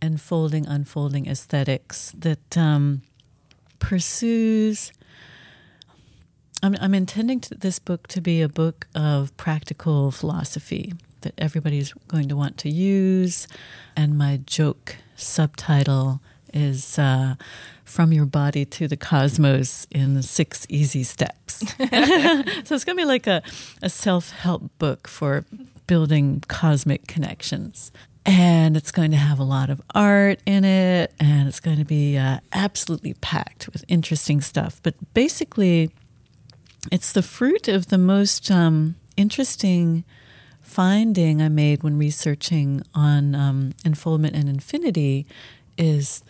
enfolding, 0.00 0.66
unfolding 0.66 1.26
aesthetics 1.26 2.12
that 2.12 2.56
um, 2.56 3.02
pursues 3.82 4.92
I'm, 6.62 6.76
I'm 6.80 6.94
intending 6.94 7.40
to, 7.40 7.56
this 7.56 7.80
book 7.80 8.06
to 8.08 8.20
be 8.20 8.40
a 8.40 8.48
book 8.48 8.86
of 8.94 9.36
practical 9.36 10.12
philosophy 10.12 10.94
that 11.22 11.34
everybody's 11.36 11.92
going 12.06 12.28
to 12.28 12.36
want 12.36 12.56
to 12.58 12.70
use. 12.70 13.48
And 13.96 14.16
my 14.16 14.40
joke 14.46 14.96
subtitle 15.16 16.20
is 16.54 17.00
uh, 17.00 17.34
From 17.84 18.12
Your 18.12 18.26
Body 18.26 18.64
to 18.64 18.86
the 18.86 18.96
Cosmos 18.96 19.88
in 19.90 20.22
Six 20.22 20.64
Easy 20.68 21.02
Steps. 21.02 21.66
so 21.76 21.76
it's 21.80 22.84
going 22.84 22.96
to 22.96 23.02
be 23.02 23.04
like 23.04 23.26
a, 23.26 23.42
a 23.82 23.90
self 23.90 24.30
help 24.30 24.70
book 24.78 25.08
for 25.08 25.44
building 25.88 26.44
cosmic 26.46 27.08
connections. 27.08 27.90
And 28.24 28.76
it's 28.76 28.92
going 28.92 29.10
to 29.10 29.16
have 29.16 29.40
a 29.40 29.44
lot 29.44 29.68
of 29.68 29.82
art 29.94 30.40
in 30.46 30.64
it, 30.64 31.12
and 31.18 31.48
it's 31.48 31.58
going 31.58 31.78
to 31.78 31.84
be 31.84 32.16
uh, 32.16 32.38
absolutely 32.52 33.14
packed 33.14 33.68
with 33.72 33.84
interesting 33.88 34.40
stuff. 34.40 34.80
But 34.84 34.94
basically, 35.12 35.90
it's 36.92 37.12
the 37.12 37.22
fruit 37.22 37.66
of 37.66 37.88
the 37.88 37.98
most 37.98 38.48
um, 38.50 38.94
interesting 39.16 40.04
finding 40.60 41.42
I 41.42 41.48
made 41.48 41.82
when 41.82 41.98
researching 41.98 42.82
on 42.94 43.34
um, 43.34 43.74
enfoldment 43.84 44.34
and 44.34 44.48
infinity 44.48 45.26
is 45.76 46.22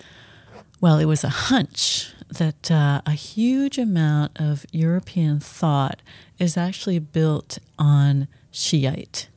well, 0.81 0.99
it 0.99 1.05
was 1.05 1.23
a 1.23 1.29
hunch 1.29 2.13
that 2.29 2.69
uh, 2.69 3.03
a 3.07 3.13
huge 3.13 3.79
amount 3.79 4.33
of 4.41 4.67
European 4.73 5.39
thought 5.39 6.03
is 6.41 6.57
actually 6.57 6.99
built 6.99 7.61
on 7.79 8.27
Shiite 8.51 9.29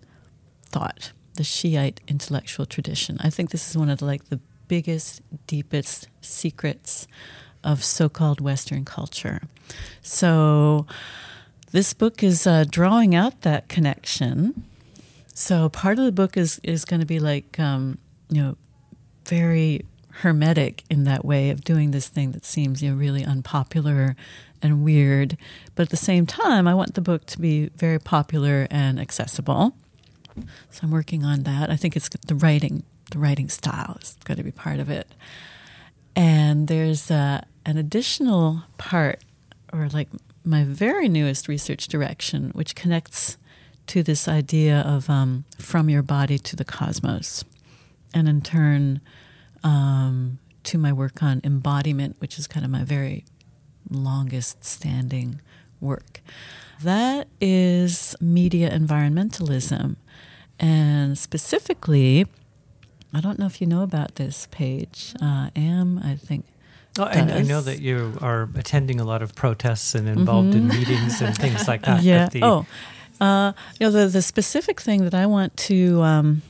thought, 0.66 1.12
the 1.36 1.44
Shiite 1.44 2.02
intellectual 2.08 2.66
tradition. 2.66 3.18
I 3.22 3.30
think 3.30 3.52
this 3.52 3.70
is 3.70 3.78
one 3.78 3.90
of 3.90 4.00
the, 4.00 4.06
like 4.06 4.30
the 4.30 4.40
biggest, 4.68 5.22
deepest 5.48 6.08
secrets 6.22 7.08
of 7.64 7.84
so-called 7.84 8.42
Western 8.42 8.86
culture. 8.86 9.42
So 10.02 10.86
this 11.72 11.94
book 11.94 12.24
is 12.24 12.46
uh, 12.48 12.66
drawing 12.70 13.16
out 13.16 13.42
that 13.42 13.68
connection. 13.68 14.64
So 15.34 15.70
part 15.70 16.00
of 16.00 16.06
the 16.06 16.12
book 16.12 16.38
is 16.38 16.62
is 16.64 16.86
going 16.86 17.02
to 17.02 17.06
be 17.06 17.20
like 17.20 17.60
um, 17.60 17.98
you 18.30 18.42
know 18.42 18.58
very 19.26 19.86
hermetic 20.20 20.84
in 20.90 21.04
that 21.04 21.26
way 21.26 21.50
of 21.50 21.62
doing 21.62 21.92
this 21.92 22.08
thing 22.08 22.32
that 22.32 22.46
seems 22.46 22.82
you 22.82 22.92
know 22.92 22.96
really 22.96 23.26
unpopular 23.26 24.16
and 24.62 24.84
weird, 24.84 25.38
but 25.76 25.84
at 25.84 25.90
the 25.90 25.98
same 25.98 26.26
time, 26.26 26.68
I 26.68 26.74
want 26.74 26.94
the 26.94 27.02
book 27.02 27.26
to 27.28 27.40
be 27.40 27.68
very 27.76 28.00
popular 28.00 28.68
and 28.72 29.00
accessible. 29.00 29.76
So 30.72 30.82
I'm 30.84 30.92
working 30.92 31.24
on 31.24 31.44
that. 31.44 31.70
I 31.70 31.76
think 31.76 31.96
it's 31.96 32.10
the 32.10 32.36
writing, 32.36 32.84
the 33.12 33.20
writing 33.20 33.50
style 33.50 33.98
is 34.02 34.18
going 34.24 34.38
to 34.38 34.44
be 34.44 34.52
part 34.52 34.80
of 34.80 34.90
it. 34.90 35.08
And 36.16 36.68
there's 36.68 37.12
uh, 37.12 37.42
an 37.66 37.78
additional 37.78 38.64
part 38.78 39.22
or 39.74 39.90
like 39.90 40.10
my 40.44 40.64
very 40.64 41.10
newest 41.10 41.48
research 41.48 41.88
direction, 41.88 42.52
which 42.54 42.76
connects 42.76 43.38
to 43.88 44.04
this 44.04 44.28
idea 44.28 44.82
of 44.82 45.10
um, 45.10 45.46
from 45.60 45.90
your 45.90 46.02
body 46.02 46.38
to 46.40 46.56
the 46.56 46.66
cosmos, 46.66 47.44
and 48.14 48.28
in 48.28 48.42
turn 48.42 49.02
um, 49.64 50.40
to 50.64 50.78
my 50.78 50.94
work 50.94 51.22
on 51.22 51.42
embodiment, 51.44 52.16
which 52.20 52.40
is 52.40 52.48
kind 52.48 52.66
of 52.66 52.72
my 52.72 52.84
very 52.84 53.26
longest 53.90 54.64
standing 54.64 55.42
work. 55.86 56.22
That 56.84 57.28
is 57.40 58.16
media 58.20 58.70
environmentalism. 58.70 59.96
And 60.60 61.18
specifically, 61.18 62.26
I 63.14 63.22
don't 63.22 63.40
know 63.40 63.46
if 63.46 63.62
you 63.62 63.68
know 63.68 63.82
about 63.82 64.16
this 64.16 64.48
Paige. 64.52 65.14
Uh, 65.22 65.50
Am, 65.56 66.00
I 66.00 66.16
think, 66.16 66.46
Oh, 66.98 67.04
and 67.04 67.30
I 67.30 67.42
know 67.42 67.60
that 67.60 67.82
you 67.82 68.18
are 68.22 68.50
attending 68.56 69.02
a 69.02 69.04
lot 69.04 69.22
of 69.22 69.36
protests 69.36 69.96
and 69.96 70.08
involved 70.08 70.54
mm-hmm. 70.54 70.72
in 70.72 70.80
meetings 70.80 71.22
and 71.22 71.36
things 71.38 71.68
like 71.68 71.84
that. 71.84 72.04
Yeah. 72.04 72.30
The 72.30 72.44
oh, 72.44 72.66
uh, 73.20 73.52
you 73.80 73.88
know 73.88 73.92
the 73.92 74.08
the 74.08 74.22
specific 74.22 74.80
thing 74.80 75.04
that 75.04 75.14
I 75.14 75.26
want 75.26 75.58
to 75.58 76.02
um, 76.04 76.42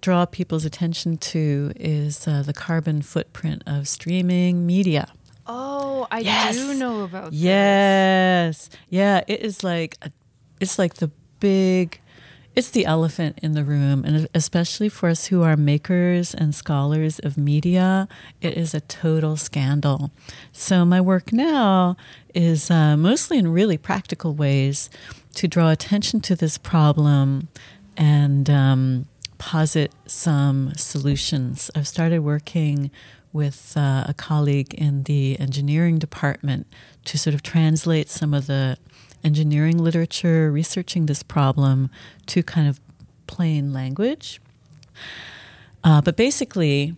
draw 0.00 0.26
people's 0.26 0.64
attention 0.64 1.16
to 1.18 1.72
is 1.76 2.26
uh, 2.26 2.42
the 2.42 2.52
carbon 2.52 3.02
footprint 3.02 3.62
of 3.66 3.86
streaming 3.86 4.66
media. 4.66 5.12
Oh, 5.46 6.06
I 6.10 6.20
yes. 6.20 6.56
do 6.56 6.74
know 6.74 7.04
about. 7.04 7.32
Yes. 7.32 8.68
This. 8.68 8.78
Yeah. 8.88 9.22
It 9.26 9.40
is 9.40 9.62
like 9.62 9.96
a, 10.02 10.10
it's 10.60 10.78
like 10.78 10.94
the 10.94 11.10
big 11.40 12.00
it's 12.54 12.70
the 12.70 12.86
elephant 12.86 13.40
in 13.42 13.54
the 13.54 13.64
room, 13.64 14.04
and 14.04 14.28
especially 14.32 14.88
for 14.88 15.08
us 15.08 15.26
who 15.26 15.42
are 15.42 15.56
makers 15.56 16.34
and 16.34 16.54
scholars 16.54 17.18
of 17.18 17.36
media, 17.36 18.06
it 18.40 18.56
is 18.56 18.74
a 18.74 18.80
total 18.80 19.36
scandal. 19.36 20.12
So, 20.52 20.84
my 20.84 21.00
work 21.00 21.32
now 21.32 21.96
is 22.32 22.70
uh, 22.70 22.96
mostly 22.96 23.38
in 23.38 23.48
really 23.48 23.76
practical 23.76 24.34
ways 24.34 24.88
to 25.34 25.48
draw 25.48 25.70
attention 25.70 26.20
to 26.20 26.36
this 26.36 26.56
problem 26.56 27.48
and 27.96 28.48
um, 28.48 29.06
posit 29.38 29.92
some 30.06 30.74
solutions. 30.76 31.72
I've 31.74 31.88
started 31.88 32.20
working 32.20 32.92
with 33.34 33.74
uh, 33.76 34.04
a 34.06 34.14
colleague 34.14 34.72
in 34.74 35.02
the 35.02 35.38
engineering 35.38 35.98
department 35.98 36.66
to 37.04 37.18
sort 37.18 37.34
of 37.34 37.42
translate 37.42 38.08
some 38.08 38.32
of 38.32 38.46
the 38.46 38.78
engineering 39.24 39.76
literature, 39.76 40.50
researching 40.52 41.06
this 41.06 41.22
problem 41.22 41.90
to 42.26 42.42
kind 42.42 42.68
of 42.68 42.80
plain 43.26 43.72
language. 43.72 44.40
Uh, 45.82 46.00
but 46.00 46.16
basically, 46.16 46.94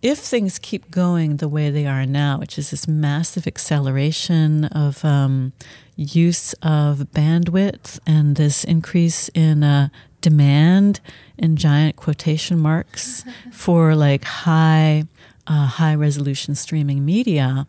if 0.00 0.18
things 0.18 0.58
keep 0.58 0.90
going 0.90 1.38
the 1.38 1.48
way 1.48 1.70
they 1.70 1.86
are 1.86 2.06
now, 2.06 2.38
which 2.38 2.56
is 2.58 2.70
this 2.70 2.86
massive 2.86 3.46
acceleration 3.46 4.66
of 4.66 5.04
um, 5.04 5.52
use 5.96 6.52
of 6.62 6.98
bandwidth 7.12 7.98
and 8.06 8.36
this 8.36 8.64
increase 8.64 9.28
in 9.30 9.64
uh, 9.64 9.88
demand 10.20 11.00
in 11.36 11.56
giant 11.56 11.96
quotation 11.96 12.58
marks 12.58 13.24
for 13.52 13.94
like 13.94 14.24
high 14.24 15.04
uh, 15.46 15.66
high 15.66 15.94
resolution 15.94 16.54
streaming 16.54 17.04
media. 17.04 17.66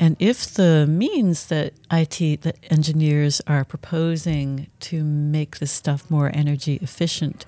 And 0.00 0.16
if 0.18 0.46
the 0.46 0.86
means 0.88 1.46
that 1.46 1.74
IT, 1.90 2.40
that 2.42 2.56
engineers 2.70 3.40
are 3.46 3.64
proposing 3.64 4.68
to 4.80 5.04
make 5.04 5.58
this 5.58 5.72
stuff 5.72 6.10
more 6.10 6.30
energy 6.34 6.78
efficient 6.80 7.44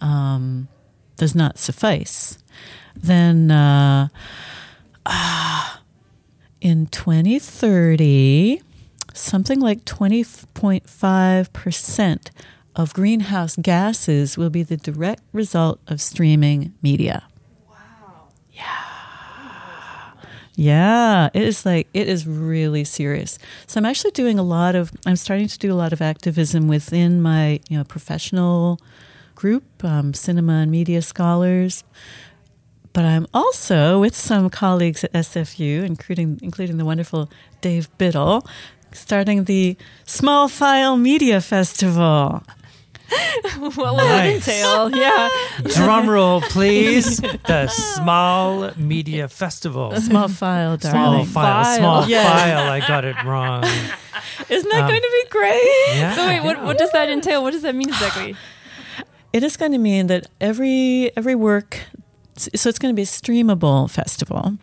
um, 0.00 0.68
does 1.16 1.34
not 1.34 1.58
suffice, 1.58 2.38
then 2.94 3.50
uh, 3.50 4.08
uh, 5.04 5.76
in 6.60 6.86
2030, 6.86 8.62
something 9.12 9.58
like 9.60 9.84
20.5% 9.84 12.30
of 12.74 12.92
greenhouse 12.92 13.54
gases 13.56 14.36
will 14.36 14.50
be 14.50 14.62
the 14.62 14.76
direct 14.76 15.22
result 15.32 15.80
of 15.86 15.98
streaming 16.00 16.74
media. 16.82 17.24
Wow. 17.68 18.28
Yeah. 18.52 18.85
Yeah, 20.58 21.28
it 21.34 21.42
is 21.42 21.66
like 21.66 21.86
it 21.92 22.08
is 22.08 22.26
really 22.26 22.82
serious. 22.82 23.38
So 23.66 23.78
I'm 23.78 23.84
actually 23.84 24.12
doing 24.12 24.38
a 24.38 24.42
lot 24.42 24.74
of 24.74 24.90
I'm 25.04 25.16
starting 25.16 25.48
to 25.48 25.58
do 25.58 25.70
a 25.70 25.76
lot 25.76 25.92
of 25.92 26.00
activism 26.00 26.66
within 26.66 27.20
my 27.20 27.60
you 27.68 27.76
know 27.76 27.84
professional 27.84 28.80
group, 29.34 29.64
um, 29.84 30.14
cinema 30.14 30.54
and 30.54 30.70
media 30.70 31.02
scholars. 31.02 31.84
But 32.94 33.04
I'm 33.04 33.26
also 33.34 34.00
with 34.00 34.16
some 34.16 34.48
colleagues 34.48 35.04
at 35.04 35.12
SFU, 35.12 35.84
including 35.84 36.40
including 36.42 36.78
the 36.78 36.86
wonderful 36.86 37.30
Dave 37.60 37.90
Biddle, 37.98 38.46
starting 38.92 39.44
the 39.44 39.76
Small 40.06 40.48
File 40.48 40.96
Media 40.96 41.42
Festival. 41.42 42.42
what 43.58 43.76
will 43.76 43.98
it 44.00 44.04
Nice. 44.04 44.34
entail? 44.48 44.90
Yeah. 44.96 45.28
Drum 45.62 46.08
roll, 46.16 46.40
please. 46.40 47.18
The 47.20 47.68
Small 47.68 48.72
Media 48.76 49.28
Festival. 49.28 49.94
Small 50.00 50.28
File, 50.28 50.78
Small 50.80 50.92
darling. 50.92 51.26
file, 51.26 51.64
File. 51.64 51.78
small 51.78 52.08
Yeah. 52.08 52.24
file. 52.32 52.70
I 52.72 52.80
got 52.86 53.04
it 53.04 53.16
wrong. 53.24 53.64
Isn't 54.48 54.70
that 54.70 54.82
Um, 54.82 54.88
going 54.88 55.00
to 55.00 55.24
be 55.24 55.28
great? 55.30 55.62
Yeah. 55.94 56.14
So 56.14 56.26
wait, 56.26 56.40
what, 56.42 56.62
what 56.64 56.78
does 56.78 56.90
that 56.92 57.08
entail? 57.08 57.42
What 57.42 57.52
does 57.52 57.62
that 57.62 57.74
mean 57.74 57.88
exactly? 57.88 58.34
It 59.32 59.42
is 59.42 59.56
going 59.56 59.72
to 59.72 59.78
mean 59.78 60.06
that 60.08 60.26
every 60.40 61.10
every 61.16 61.34
work, 61.34 61.80
so 62.36 62.68
it's 62.68 62.78
going 62.78 62.92
to 62.92 62.96
be 62.96 63.02
a 63.02 63.06
streamable 63.06 63.88
festival. 63.90 64.56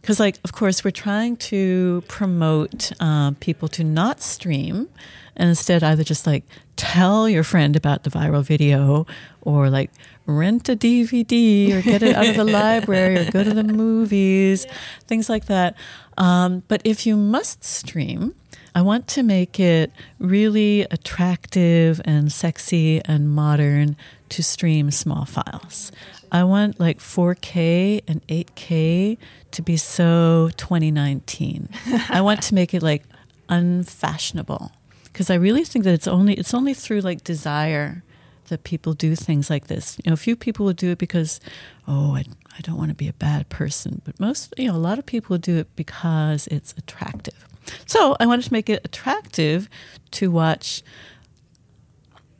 Because, 0.00 0.20
like, 0.20 0.38
of 0.44 0.52
course, 0.52 0.84
we're 0.84 0.90
trying 0.90 1.36
to 1.48 2.02
promote 2.08 2.92
uh, 3.00 3.32
people 3.40 3.68
to 3.68 3.82
not 3.84 4.20
stream, 4.20 4.88
and 5.36 5.48
instead 5.48 5.82
either 5.82 6.04
just 6.04 6.26
like 6.26 6.44
tell 6.76 7.28
your 7.28 7.44
friend 7.44 7.76
about 7.76 8.02
the 8.04 8.10
viral 8.10 8.42
video, 8.42 9.06
or 9.42 9.70
like 9.70 9.90
rent 10.26 10.68
a 10.68 10.76
DVD, 10.76 11.72
or 11.72 11.82
get 11.82 12.02
it 12.02 12.14
out 12.14 12.26
of 12.26 12.36
the 12.36 12.44
library, 12.62 13.16
or 13.16 13.30
go 13.30 13.44
to 13.44 13.54
the 13.54 13.64
movies, 13.64 14.66
things 15.06 15.28
like 15.28 15.46
that. 15.46 15.76
Um, 16.16 16.62
but 16.68 16.80
if 16.84 17.06
you 17.06 17.16
must 17.16 17.64
stream, 17.64 18.34
I 18.74 18.82
want 18.82 19.06
to 19.08 19.22
make 19.22 19.60
it 19.60 19.92
really 20.18 20.82
attractive 20.90 22.00
and 22.04 22.32
sexy 22.32 23.00
and 23.04 23.30
modern 23.30 23.96
to 24.30 24.42
stream 24.42 24.90
small 24.90 25.24
files. 25.24 25.92
I 26.32 26.42
want 26.42 26.80
like 26.80 26.98
4K 26.98 28.02
and 28.08 28.26
8K 28.26 29.16
to 29.52 29.62
be 29.62 29.76
so 29.76 30.50
2019. 30.56 31.68
I 32.08 32.20
want 32.20 32.42
to 32.42 32.54
make 32.54 32.74
it 32.74 32.82
like 32.82 33.04
unfashionable 33.48 34.72
because 35.14 35.30
I 35.30 35.36
really 35.36 35.62
think 35.64 35.84
that 35.84 35.94
it's 35.94 36.08
only 36.08 36.34
it's 36.34 36.52
only 36.52 36.74
through 36.74 37.00
like 37.00 37.22
desire 37.22 38.02
that 38.48 38.64
people 38.64 38.94
do 38.94 39.14
things 39.14 39.48
like 39.48 39.68
this. 39.68 39.96
You 40.04 40.10
know, 40.10 40.14
a 40.14 40.18
few 40.18 40.34
people 40.34 40.66
will 40.66 40.74
do 40.74 40.90
it 40.90 40.98
because, 40.98 41.40
oh, 41.86 42.16
I, 42.16 42.24
I 42.58 42.60
don't 42.62 42.76
want 42.76 42.90
to 42.90 42.96
be 42.96 43.08
a 43.08 43.12
bad 43.12 43.48
person, 43.48 44.02
but 44.04 44.18
most, 44.18 44.52
you 44.58 44.66
know, 44.66 44.76
a 44.76 44.76
lot 44.76 44.98
of 44.98 45.06
people 45.06 45.38
do 45.38 45.56
it 45.56 45.74
because 45.76 46.48
it's 46.48 46.74
attractive. 46.76 47.46
So 47.86 48.16
I 48.18 48.26
wanted 48.26 48.44
to 48.46 48.52
make 48.52 48.68
it 48.68 48.84
attractive 48.84 49.68
to 50.10 50.32
watch. 50.32 50.82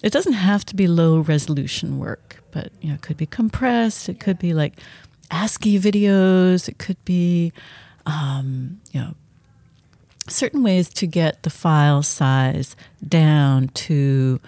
It 0.02 0.12
doesn't 0.12 0.34
have 0.34 0.66
to 0.66 0.76
be 0.76 0.88
low 0.88 1.20
resolution 1.20 2.00
work, 2.00 2.42
but 2.50 2.72
you 2.80 2.88
know, 2.88 2.96
it 2.96 3.02
could 3.02 3.16
be 3.16 3.26
compressed. 3.26 4.08
It 4.08 4.18
could 4.18 4.38
be 4.38 4.52
like 4.52 4.74
ASCII 5.30 5.78
videos. 5.78 6.68
It 6.68 6.78
could 6.78 7.02
be, 7.04 7.52
um, 8.04 8.80
you 8.90 9.00
know, 9.00 9.14
certain 10.28 10.62
ways 10.62 10.88
to 10.88 11.06
get 11.06 11.42
the 11.42 11.50
file 11.50 12.02
size 12.02 12.76
down 13.06 13.68
to 13.68 14.40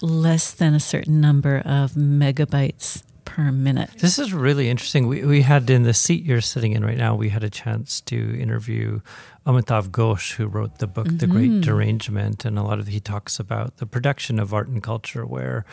less 0.00 0.52
than 0.52 0.74
a 0.74 0.80
certain 0.80 1.20
number 1.20 1.58
of 1.64 1.92
megabytes 1.92 3.02
per 3.24 3.50
minute. 3.50 3.88
This 3.98 4.18
is 4.18 4.34
really 4.34 4.68
interesting. 4.68 5.06
We, 5.06 5.24
we 5.24 5.40
had 5.42 5.70
in 5.70 5.84
the 5.84 5.94
seat 5.94 6.24
you're 6.24 6.42
sitting 6.42 6.72
in 6.72 6.84
right 6.84 6.98
now, 6.98 7.14
we 7.14 7.30
had 7.30 7.42
a 7.42 7.48
chance 7.48 8.00
to 8.02 8.38
interview 8.38 9.00
Amitav 9.46 9.88
Ghosh, 9.88 10.34
who 10.34 10.46
wrote 10.46 10.78
the 10.78 10.86
book 10.86 11.06
The 11.10 11.26
Great 11.26 11.50
mm-hmm. 11.50 11.60
Derangement. 11.60 12.44
And 12.44 12.58
a 12.58 12.62
lot 12.62 12.78
of 12.78 12.88
he 12.88 13.00
talks 13.00 13.40
about 13.40 13.78
the 13.78 13.86
production 13.86 14.38
of 14.38 14.52
art 14.52 14.68
and 14.68 14.82
culture, 14.82 15.24
where 15.24 15.64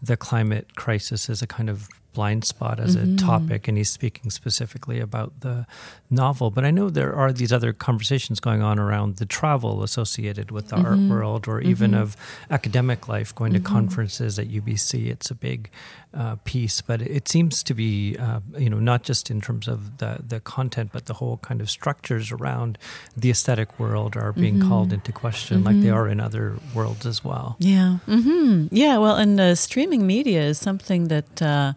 the 0.00 0.16
climate 0.16 0.76
crisis 0.76 1.28
is 1.28 1.42
a 1.42 1.46
kind 1.46 1.68
of 1.68 1.88
blind 2.18 2.44
spot 2.44 2.80
as 2.80 2.96
a 2.96 3.02
mm-hmm. 3.02 3.14
topic. 3.14 3.68
And 3.68 3.78
he's 3.78 3.90
speaking 3.90 4.28
specifically 4.30 4.98
about 4.98 5.38
the 5.38 5.68
novel. 6.10 6.50
But 6.50 6.64
I 6.64 6.72
know 6.72 6.90
there 6.90 7.14
are 7.14 7.32
these 7.32 7.52
other 7.52 7.72
conversations 7.72 8.40
going 8.40 8.60
on 8.60 8.76
around 8.76 9.18
the 9.18 9.24
travel 9.26 9.84
associated 9.84 10.50
with 10.50 10.66
the 10.70 10.76
art 10.78 10.98
mm-hmm. 10.98 11.12
world, 11.12 11.46
or 11.46 11.60
mm-hmm. 11.60 11.70
even 11.70 11.94
of 11.94 12.16
academic 12.50 13.06
life, 13.06 13.32
going 13.32 13.52
to 13.52 13.60
conferences 13.60 14.36
at 14.36 14.48
UBC. 14.48 15.06
It's 15.06 15.30
a 15.30 15.34
big 15.36 15.70
uh, 16.14 16.36
piece, 16.44 16.80
but 16.80 17.02
it 17.02 17.28
seems 17.28 17.62
to 17.62 17.74
be, 17.74 18.16
uh, 18.18 18.40
you 18.58 18.70
know, 18.70 18.80
not 18.80 19.02
just 19.02 19.30
in 19.30 19.40
terms 19.40 19.68
of 19.68 19.98
the 19.98 20.18
the 20.26 20.40
content, 20.40 20.90
but 20.92 21.04
the 21.06 21.14
whole 21.14 21.36
kind 21.38 21.60
of 21.60 21.68
structures 21.68 22.32
around 22.32 22.78
the 23.16 23.30
aesthetic 23.30 23.78
world 23.78 24.16
are 24.16 24.32
being 24.32 24.58
called 24.58 24.92
into 24.92 25.12
question, 25.12 25.64
like 25.64 25.80
they 25.82 25.90
are 25.90 26.08
in 26.08 26.20
other 26.20 26.58
worlds 26.74 27.06
as 27.06 27.22
well. 27.24 27.56
Yeah. 27.58 27.98
hmm 28.06 28.66
Yeah. 28.70 28.96
Well, 28.98 29.16
and 29.16 29.38
uh, 29.40 29.54
streaming 29.54 30.06
media 30.06 30.42
is 30.42 30.58
something 30.58 31.08
that 31.08 31.42
uh, 31.42 31.72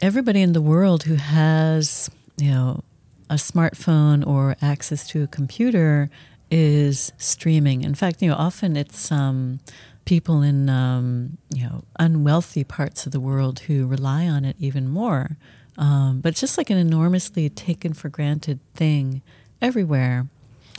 everybody 0.00 0.42
in 0.42 0.52
the 0.52 0.62
world 0.62 1.04
who 1.04 1.14
has, 1.16 2.10
you 2.36 2.50
know, 2.50 2.82
a 3.30 3.36
smartphone 3.36 4.26
or 4.26 4.54
access 4.60 5.06
to 5.08 5.22
a 5.22 5.26
computer 5.26 6.10
is 6.50 7.12
streaming. 7.18 7.82
In 7.82 7.94
fact, 7.94 8.22
you 8.22 8.28
know, 8.28 8.36
often 8.36 8.76
it's 8.76 9.10
um, 9.10 9.60
people 10.04 10.42
in, 10.42 10.68
um, 10.68 11.38
you 11.54 11.64
know, 11.64 11.84
unwealthy 11.98 12.64
parts 12.64 13.06
of 13.06 13.12
the 13.12 13.20
world 13.20 13.60
who 13.60 13.86
rely 13.86 14.26
on 14.26 14.44
it 14.44 14.56
even 14.58 14.88
more. 14.88 15.36
Um, 15.76 16.20
but 16.20 16.30
it's 16.30 16.40
just 16.40 16.56
like 16.58 16.70
an 16.70 16.76
enormously 16.76 17.48
taken 17.48 17.94
for 17.94 18.08
granted 18.08 18.60
thing 18.74 19.22
everywhere. 19.60 20.26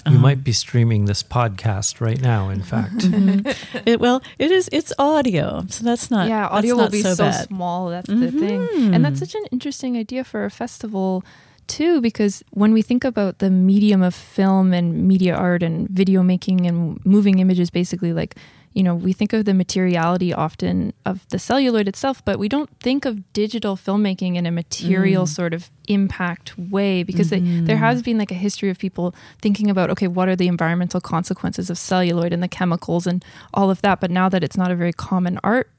You 0.08 0.20
might 0.20 0.44
be 0.44 0.52
streaming 0.52 1.06
this 1.06 1.24
podcast 1.24 2.00
right 2.00 2.22
now. 2.22 2.50
In 2.50 2.62
fact, 2.74 2.94
It, 3.88 4.00
well, 4.00 4.22
it 4.38 4.52
is. 4.52 4.70
It's 4.72 4.94
audio, 5.00 5.66
so 5.68 5.84
that's 5.84 6.12
not. 6.12 6.30
yeah, 6.30 6.42
that's 6.42 6.54
audio 6.54 6.76
will 6.76 6.90
be 6.90 7.02
so, 7.02 7.16
so, 7.16 7.24
bad. 7.24 7.48
small. 7.48 7.90
That's 7.90 8.08
the 8.08 8.32
thing. 8.32 8.94
And 8.94 9.04
that's 9.04 9.20
such 9.20 9.34
an 9.34 9.46
interesting 9.52 9.98
idea 9.98 10.24
for 10.24 10.46
a 10.46 10.52
festival, 10.52 11.24
too, 11.66 12.02
because 12.02 12.44
when 12.52 12.72
we 12.72 12.84
think 12.84 13.04
about 13.04 13.40
the 13.40 13.50
medium 13.50 14.04
of 14.04 14.14
film 14.14 14.74
and 14.74 15.08
media 15.08 15.36
art 15.36 15.64
and 15.64 15.90
video 15.90 16.22
making 16.22 16.68
and 16.68 17.04
moving 17.04 17.40
images, 17.40 17.72
basically, 17.72 18.14
like, 18.14 18.36
you 18.76 18.84
know, 18.84 18.94
we 18.94 19.14
think 19.14 19.32
of 19.32 19.46
the 19.46 19.54
materiality 19.54 20.34
often 20.34 20.94
of 21.06 21.26
the 21.30 21.40
celluloid 21.40 21.88
itself, 21.88 22.24
but 22.26 22.38
we 22.38 22.50
don't 22.50 22.70
think 22.82 23.06
of 23.06 23.32
digital 23.32 23.78
filmmaking 23.78 24.36
in 24.36 24.46
a 24.46 24.52
material 24.52 25.24
mm. 25.24 25.30
sort 25.30 25.54
of 25.54 25.72
impact 25.88 26.60
way 26.60 27.02
because 27.02 27.30
they, 27.30 27.40
mm-hmm. 27.40 27.66
there 27.66 27.78
has 27.78 28.02
been 28.02 28.18
like 28.18 28.32
a 28.32 28.36
history 28.36 28.70
of 28.70 28.78
people 28.78 29.16
thinking 29.42 29.70
about, 29.70 29.90
okay, 29.90 30.10
what 30.10 30.28
are 30.28 30.36
the 30.36 30.50
environmental 30.50 31.00
consequences 31.00 31.70
of 31.70 31.78
celluloid 31.78 32.34
and 32.34 32.44
the 32.44 32.50
chemicals 32.50 33.08
and 33.08 33.24
all 33.54 33.72
of 33.72 33.82
that. 33.82 34.02
But 34.02 34.12
now 34.12 34.28
that 34.28 34.44
it's 34.44 34.58
not 34.58 34.72
a 34.72 34.76
very 34.76 34.94
common 34.94 35.40
art 35.42 35.72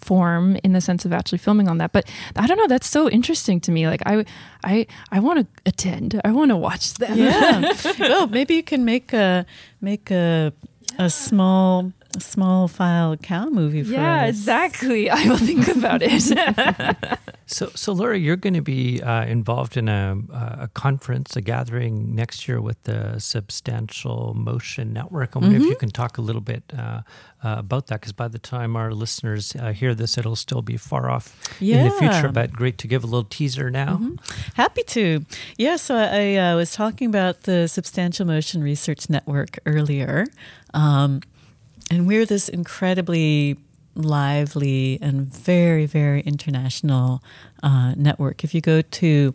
form 0.00 0.56
in 0.64 0.72
the 0.72 0.80
sense 0.80 1.04
of 1.04 1.12
actually 1.12 1.38
filming 1.38 1.66
on 1.66 1.78
that 1.78 1.90
but 1.90 2.08
i 2.36 2.46
don't 2.46 2.56
know 2.56 2.68
that's 2.68 2.88
so 2.88 3.10
interesting 3.10 3.58
to 3.58 3.72
me 3.72 3.88
like 3.88 4.00
i 4.06 4.24
i 4.62 4.86
i 5.10 5.18
want 5.18 5.40
to 5.40 5.46
attend 5.66 6.20
i 6.24 6.30
want 6.30 6.50
to 6.50 6.56
watch 6.56 6.94
them 6.94 7.18
Yeah. 7.18 7.72
well, 7.98 8.28
maybe 8.28 8.54
you 8.54 8.62
can 8.62 8.84
make 8.84 9.12
a 9.12 9.44
make 9.80 10.12
a 10.12 10.52
a 10.98 11.10
small 11.10 11.92
small 12.20 12.68
file 12.68 13.16
cow 13.16 13.46
movie 13.46 13.82
for 13.82 13.92
yeah 13.92 14.24
us. 14.24 14.30
exactly 14.30 15.10
i 15.10 15.28
will 15.28 15.36
think 15.36 15.68
about 15.68 16.00
it 16.02 17.18
so 17.46 17.70
so 17.74 17.92
Laura, 17.92 18.18
you're 18.18 18.36
going 18.36 18.54
to 18.54 18.62
be 18.62 19.00
uh, 19.02 19.24
involved 19.24 19.76
in 19.76 19.88
a, 19.88 20.16
a 20.32 20.68
conference, 20.74 21.36
a 21.36 21.40
gathering 21.40 22.14
next 22.14 22.46
year 22.46 22.60
with 22.60 22.82
the 22.82 23.18
Substantial 23.18 24.34
Motion 24.34 24.92
Network. 24.92 25.36
I 25.36 25.38
wonder 25.38 25.56
if 25.56 25.62
you 25.62 25.76
can 25.76 25.90
talk 25.90 26.18
a 26.18 26.20
little 26.20 26.40
bit 26.40 26.62
uh, 26.76 27.02
uh, 27.42 27.56
about 27.58 27.86
that, 27.86 28.00
because 28.00 28.12
by 28.12 28.28
the 28.28 28.38
time 28.38 28.76
our 28.76 28.92
listeners 28.92 29.56
uh, 29.56 29.72
hear 29.72 29.94
this, 29.94 30.18
it'll 30.18 30.36
still 30.36 30.62
be 30.62 30.76
far 30.76 31.08
off 31.08 31.36
in 31.60 31.84
the 31.84 31.90
future. 31.92 32.28
But 32.28 32.52
great 32.52 32.78
to 32.78 32.86
give 32.86 33.04
a 33.04 33.06
little 33.06 33.24
teaser 33.24 33.70
now. 33.70 34.00
Happy 34.54 34.82
to. 34.82 35.24
Yeah, 35.56 35.76
so 35.76 35.96
I, 35.96 36.34
I 36.34 36.36
uh, 36.36 36.56
was 36.56 36.72
talking 36.72 37.08
about 37.08 37.42
the 37.42 37.68
Substantial 37.68 38.26
Motion 38.26 38.62
Research 38.62 39.08
Network 39.08 39.58
earlier. 39.66 40.26
Um, 40.74 41.22
and 41.90 42.06
we're 42.06 42.26
this 42.26 42.48
incredibly 42.48 43.56
lively 43.94 44.98
and 45.02 45.26
very, 45.26 45.86
very 45.86 46.20
international 46.20 47.22
uh, 47.62 47.94
network. 47.96 48.44
If 48.44 48.54
you 48.54 48.60
go 48.60 48.82
to 48.82 49.34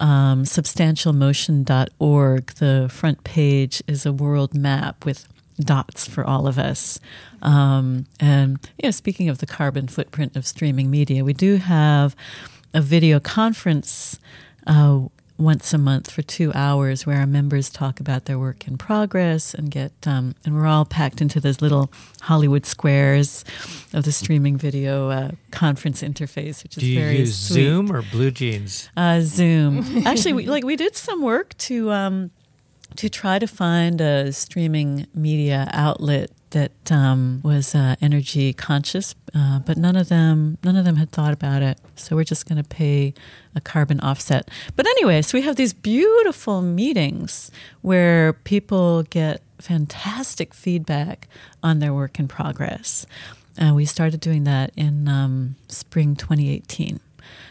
um, 0.00 0.44
substantialmotion.org, 0.44 2.46
the 2.54 2.88
front 2.90 3.24
page 3.24 3.82
is 3.86 4.04
a 4.04 4.12
world 4.12 4.54
map 4.54 5.04
with 5.04 5.28
dots 5.60 6.06
for 6.06 6.24
all 6.24 6.48
of 6.48 6.58
us. 6.58 6.98
Um, 7.40 8.06
and 8.18 8.58
you 8.78 8.88
know, 8.88 8.90
speaking 8.90 9.28
of 9.28 9.38
the 9.38 9.46
carbon 9.46 9.86
footprint 9.86 10.36
of 10.36 10.46
streaming 10.46 10.90
media, 10.90 11.24
we 11.24 11.32
do 11.32 11.56
have 11.56 12.16
a 12.74 12.80
video 12.80 13.20
conference 13.20 14.18
uh, 14.66 15.02
once 15.38 15.72
a 15.72 15.78
month 15.78 16.10
for 16.10 16.22
two 16.22 16.52
hours 16.54 17.06
where 17.06 17.18
our 17.18 17.26
members 17.26 17.70
talk 17.70 18.00
about 18.00 18.26
their 18.26 18.38
work 18.38 18.66
in 18.68 18.78
progress 18.78 19.54
and 19.54 19.70
get 19.70 19.92
um, 20.06 20.34
and 20.44 20.54
we're 20.54 20.66
all 20.66 20.84
packed 20.84 21.20
into 21.20 21.40
those 21.40 21.60
little 21.60 21.90
Hollywood 22.22 22.66
squares 22.66 23.44
of 23.92 24.04
the 24.04 24.12
streaming 24.12 24.56
video 24.56 25.10
uh, 25.10 25.30
conference 25.50 26.02
interface, 26.02 26.62
which 26.62 26.76
is 26.76 26.82
Do 26.82 26.86
you 26.86 27.00
very 27.00 27.18
use 27.18 27.36
sweet. 27.36 27.54
Zoom 27.64 27.92
or 27.92 28.02
Blue 28.02 28.30
Jeans? 28.30 28.88
Uh, 28.96 29.20
Zoom. 29.20 29.84
Actually, 30.06 30.34
we, 30.34 30.46
like 30.46 30.64
we 30.64 30.76
did 30.76 30.96
some 30.96 31.22
work 31.22 31.56
to 31.58 31.90
um, 31.90 32.30
to 32.96 33.08
try 33.08 33.38
to 33.38 33.46
find 33.46 34.00
a 34.00 34.32
streaming 34.32 35.06
media 35.14 35.68
outlet 35.72 36.30
that 36.52 36.90
um, 36.90 37.40
was 37.44 37.74
uh, 37.74 37.96
energy 38.00 38.52
conscious, 38.52 39.14
uh, 39.34 39.58
but 39.58 39.76
none 39.76 39.96
of 39.96 40.08
them 40.08 40.58
none 40.62 40.76
of 40.76 40.84
them 40.84 40.96
had 40.96 41.10
thought 41.10 41.32
about 41.32 41.62
it. 41.62 41.78
So 41.96 42.16
we're 42.16 42.24
just 42.24 42.48
going 42.48 42.62
to 42.62 42.68
pay 42.68 43.12
a 43.54 43.60
carbon 43.60 44.00
offset. 44.00 44.50
But 44.76 44.86
anyway, 44.86 45.22
so 45.22 45.36
we 45.36 45.42
have 45.42 45.56
these 45.56 45.72
beautiful 45.72 46.62
meetings 46.62 47.50
where 47.82 48.32
people 48.32 49.02
get 49.04 49.42
fantastic 49.58 50.54
feedback 50.54 51.28
on 51.62 51.78
their 51.78 51.92
work 51.92 52.18
in 52.18 52.28
progress. 52.28 53.06
And 53.58 53.76
we 53.76 53.84
started 53.84 54.20
doing 54.20 54.44
that 54.44 54.72
in 54.76 55.08
um, 55.08 55.56
spring 55.68 56.16
2018. 56.16 57.00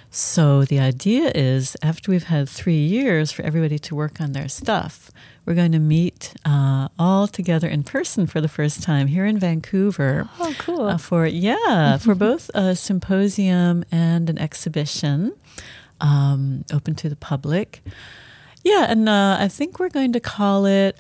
So 0.10 0.66
the 0.66 0.80
idea 0.80 1.32
is 1.34 1.78
after 1.82 2.12
we've 2.12 2.26
had 2.26 2.50
three 2.50 2.84
years 2.84 3.32
for 3.32 3.44
everybody 3.44 3.80
to 3.80 3.96
work 3.96 4.20
on 4.20 4.34
their 4.34 4.50
stuff, 4.50 5.10
we're 5.46 5.56
going 5.56 5.72
to 5.72 5.80
meet 5.80 6.34
uh, 6.46 6.88
all 7.00 7.28
together 7.28 7.68
in 7.68 7.84
person 7.84 8.28
for 8.28 8.42
the 8.42 8.48
first 8.48 8.84
time 8.84 9.08
here 9.08 9.26
in 9.26 9.40
Vancouver. 9.40 10.30
Oh, 10.40 10.56
cool. 10.60 10.82
Uh, 10.82 10.98
for, 10.98 11.26
yeah, 11.26 11.98
for 11.98 12.16
both 12.16 12.50
a 12.54 12.76
symposium 12.76 13.84
and 13.92 14.30
an 14.30 14.38
exhibition 14.38 15.34
um, 16.00 16.66
open 16.72 16.96
to 16.96 17.10
the 17.10 17.16
public. 17.16 17.82
Yeah, 18.64 18.86
and 18.90 19.10
uh, 19.10 19.38
I 19.40 19.48
think 19.48 19.80
we're 19.80 19.90
going 19.90 20.14
to 20.14 20.20
call 20.20 20.66
it 20.66 21.00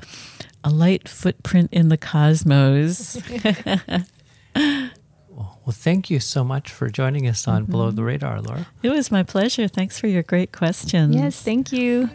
a 0.63 0.69
light 0.69 1.07
footprint 1.07 1.69
in 1.71 1.89
the 1.89 1.97
cosmos. 1.97 3.21
Well, 5.63 5.73
thank 5.73 6.09
you 6.09 6.19
so 6.19 6.43
much 6.43 6.71
for 6.71 6.89
joining 6.89 7.27
us 7.27 7.47
on 7.47 7.63
mm-hmm. 7.63 7.71
Below 7.71 7.91
the 7.91 8.03
Radar, 8.03 8.41
Laura. 8.41 8.65
It 8.81 8.89
was 8.89 9.11
my 9.11 9.21
pleasure. 9.21 9.67
Thanks 9.67 9.99
for 9.99 10.07
your 10.07 10.23
great 10.23 10.51
questions. 10.51 11.15
Yes, 11.15 11.41
thank 11.41 11.71
you. 11.71 12.09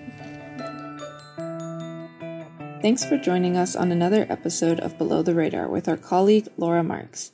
Thanks 2.86 3.04
for 3.04 3.18
joining 3.18 3.56
us 3.56 3.74
on 3.74 3.90
another 3.90 4.28
episode 4.28 4.78
of 4.78 4.96
Below 4.96 5.20
the 5.20 5.34
Radar 5.34 5.68
with 5.68 5.88
our 5.88 5.96
colleague 5.96 6.46
Laura 6.56 6.84
Marks. 6.84 7.32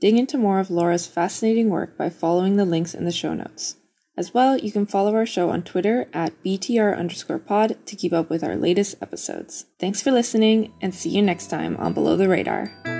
Dig 0.00 0.16
into 0.16 0.36
more 0.36 0.58
of 0.58 0.72
Laura's 0.72 1.06
fascinating 1.06 1.68
work 1.68 1.96
by 1.96 2.10
following 2.10 2.56
the 2.56 2.64
links 2.64 2.94
in 2.94 3.04
the 3.04 3.12
show 3.12 3.32
notes. 3.32 3.76
As 4.16 4.34
well, 4.34 4.58
you 4.58 4.72
can 4.72 4.86
follow 4.86 5.14
our 5.14 5.24
show 5.24 5.50
on 5.50 5.62
Twitter 5.62 6.08
at 6.12 6.42
BTR 6.42 6.98
underscore 6.98 7.38
pod 7.38 7.76
to 7.86 7.94
keep 7.94 8.12
up 8.12 8.28
with 8.28 8.42
our 8.42 8.56
latest 8.56 8.96
episodes. 9.00 9.66
Thanks 9.78 10.02
for 10.02 10.10
listening 10.10 10.72
and 10.80 10.92
see 10.92 11.10
you 11.10 11.22
next 11.22 11.46
time 11.46 11.76
on 11.76 11.92
Below 11.92 12.16
the 12.16 12.28
Radar. 12.28 12.97